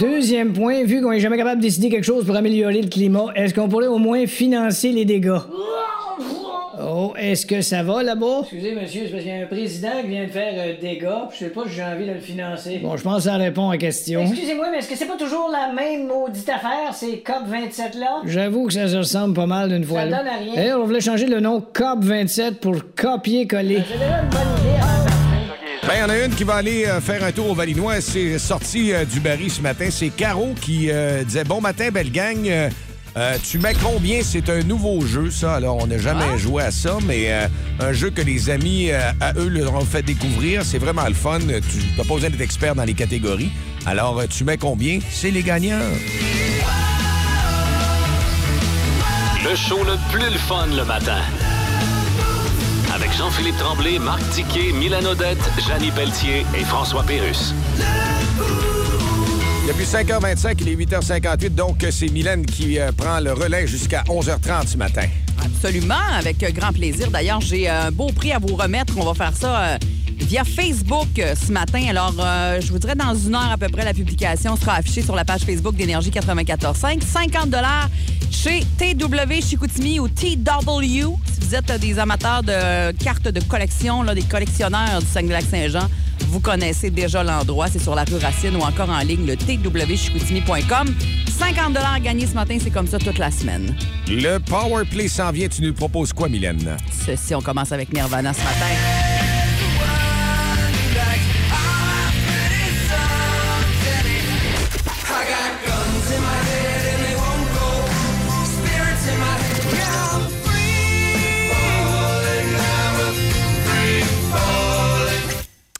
[0.00, 3.26] Deuxième point, vu qu'on est jamais capable de décider quelque chose pour améliorer le climat,
[3.36, 5.38] est-ce qu'on pourrait au moins financer les dégâts?
[6.82, 8.40] Oh, est-ce que ça va là-bas?
[8.42, 10.98] Excusez, monsieur, c'est parce qu'il y a un président qui vient de faire euh, des
[10.98, 12.78] gars, puis je sais pas si j'ai envie de le financer.
[12.82, 14.22] Bon, je pense que ça répond à la question.
[14.26, 18.22] Excusez-moi, mais est-ce que c'est pas toujours la même maudite affaire, ces COP27-là?
[18.26, 20.00] J'avoue que ça se ressemble pas mal d'une fois.
[20.00, 20.18] Ça là.
[20.18, 20.54] donne à rien.
[20.54, 23.82] D'ailleurs, on voulait changer le nom COP27 pour copier-coller.
[23.88, 24.78] C'est déjà une bonne idée.
[24.80, 25.04] hein?
[25.86, 28.00] Ben, il y en a une qui va aller euh, faire un tour au Valinois.
[28.00, 29.86] C'est sorti euh, du baril ce matin.
[29.90, 32.48] C'est Caro qui euh, disait Bon matin, belle gang.
[33.16, 34.20] Euh, tu mets combien?
[34.22, 35.54] C'est un nouveau jeu, ça.
[35.54, 37.46] Alors, on n'a jamais joué à ça, mais euh,
[37.78, 40.64] un jeu que les amis, euh, à eux, leur ont fait découvrir.
[40.64, 41.38] C'est vraiment le fun.
[41.38, 41.46] Tu
[41.96, 43.52] n'as pas besoin d'être expert dans les catégories.
[43.86, 44.98] Alors, tu mets combien?
[45.10, 45.78] C'est les gagnants.
[49.44, 51.20] Le show le plus le fun le matin.
[52.92, 55.38] Avec Jean-Philippe Tremblay, Marc Tiquet, Milan Odette,
[55.68, 57.54] Janine Pelletier et François Pérus.
[59.66, 64.68] Depuis 5h25, il est 8h58, donc c'est Mylène qui euh, prend le relais jusqu'à 11h30
[64.68, 65.06] ce matin.
[65.42, 67.10] Absolument, avec euh, grand plaisir.
[67.10, 68.92] D'ailleurs, j'ai un beau prix à vous remettre.
[68.98, 69.78] On va faire ça euh,
[70.18, 71.82] via Facebook euh, ce matin.
[71.88, 75.02] Alors, euh, je vous dirais dans une heure à peu près, la publication sera affichée
[75.02, 77.02] sur la page Facebook d'Énergie 94.5.
[77.02, 77.54] 50
[78.30, 81.14] chez TW Chicoutimi ou TW.
[81.32, 85.88] Si vous êtes euh, des amateurs de cartes de collection, des collectionneurs du Saguenay-Lac-Saint-Jean,
[86.28, 87.68] vous connaissez déjà l'endroit.
[87.68, 90.94] C'est sur la rue Racine ou encore en ligne, le twchicoutimi.com.
[91.38, 93.76] 50 gagnés ce matin, c'est comme ça toute la semaine.
[94.08, 95.48] Le Power Play s'en vient.
[95.48, 96.76] Tu nous proposes quoi, Mylène?
[97.06, 99.13] Ceci, on commence avec Nirvana ce matin.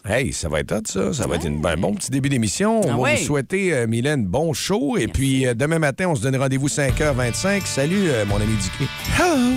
[0.06, 1.14] Hey, ça va être hot, ça.
[1.14, 2.80] Ça va être une- un bon petit début d'émission.
[2.82, 3.16] On Ah va ouais.
[3.16, 4.98] vous souhaiter, euh, Mylène, bon show.
[4.98, 7.62] Et puis, euh, demain matin, on se donne rendez-vous 5h25.
[7.66, 8.86] Salut, euh, mon ami Dicky.
[9.18, 9.54] Hello.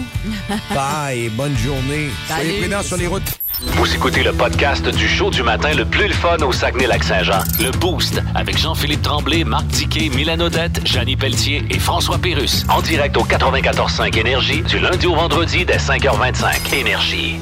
[0.73, 1.29] Bye.
[1.35, 2.07] Bonne journée.
[2.27, 2.61] Soyez Salut.
[2.61, 3.29] prudents sur les routes.
[3.75, 7.39] Vous écoutez le podcast du show du matin le plus le fun au Saguenay-Lac-Saint-Jean.
[7.59, 12.65] Le Boost avec Jean-Philippe Tremblay, Marc Tiquet, Milan Odette, Janine Pelletier et François Pérus.
[12.69, 16.73] En direct au 94.5 Énergie du lundi au vendredi dès 5h25.
[16.73, 17.35] Énergie.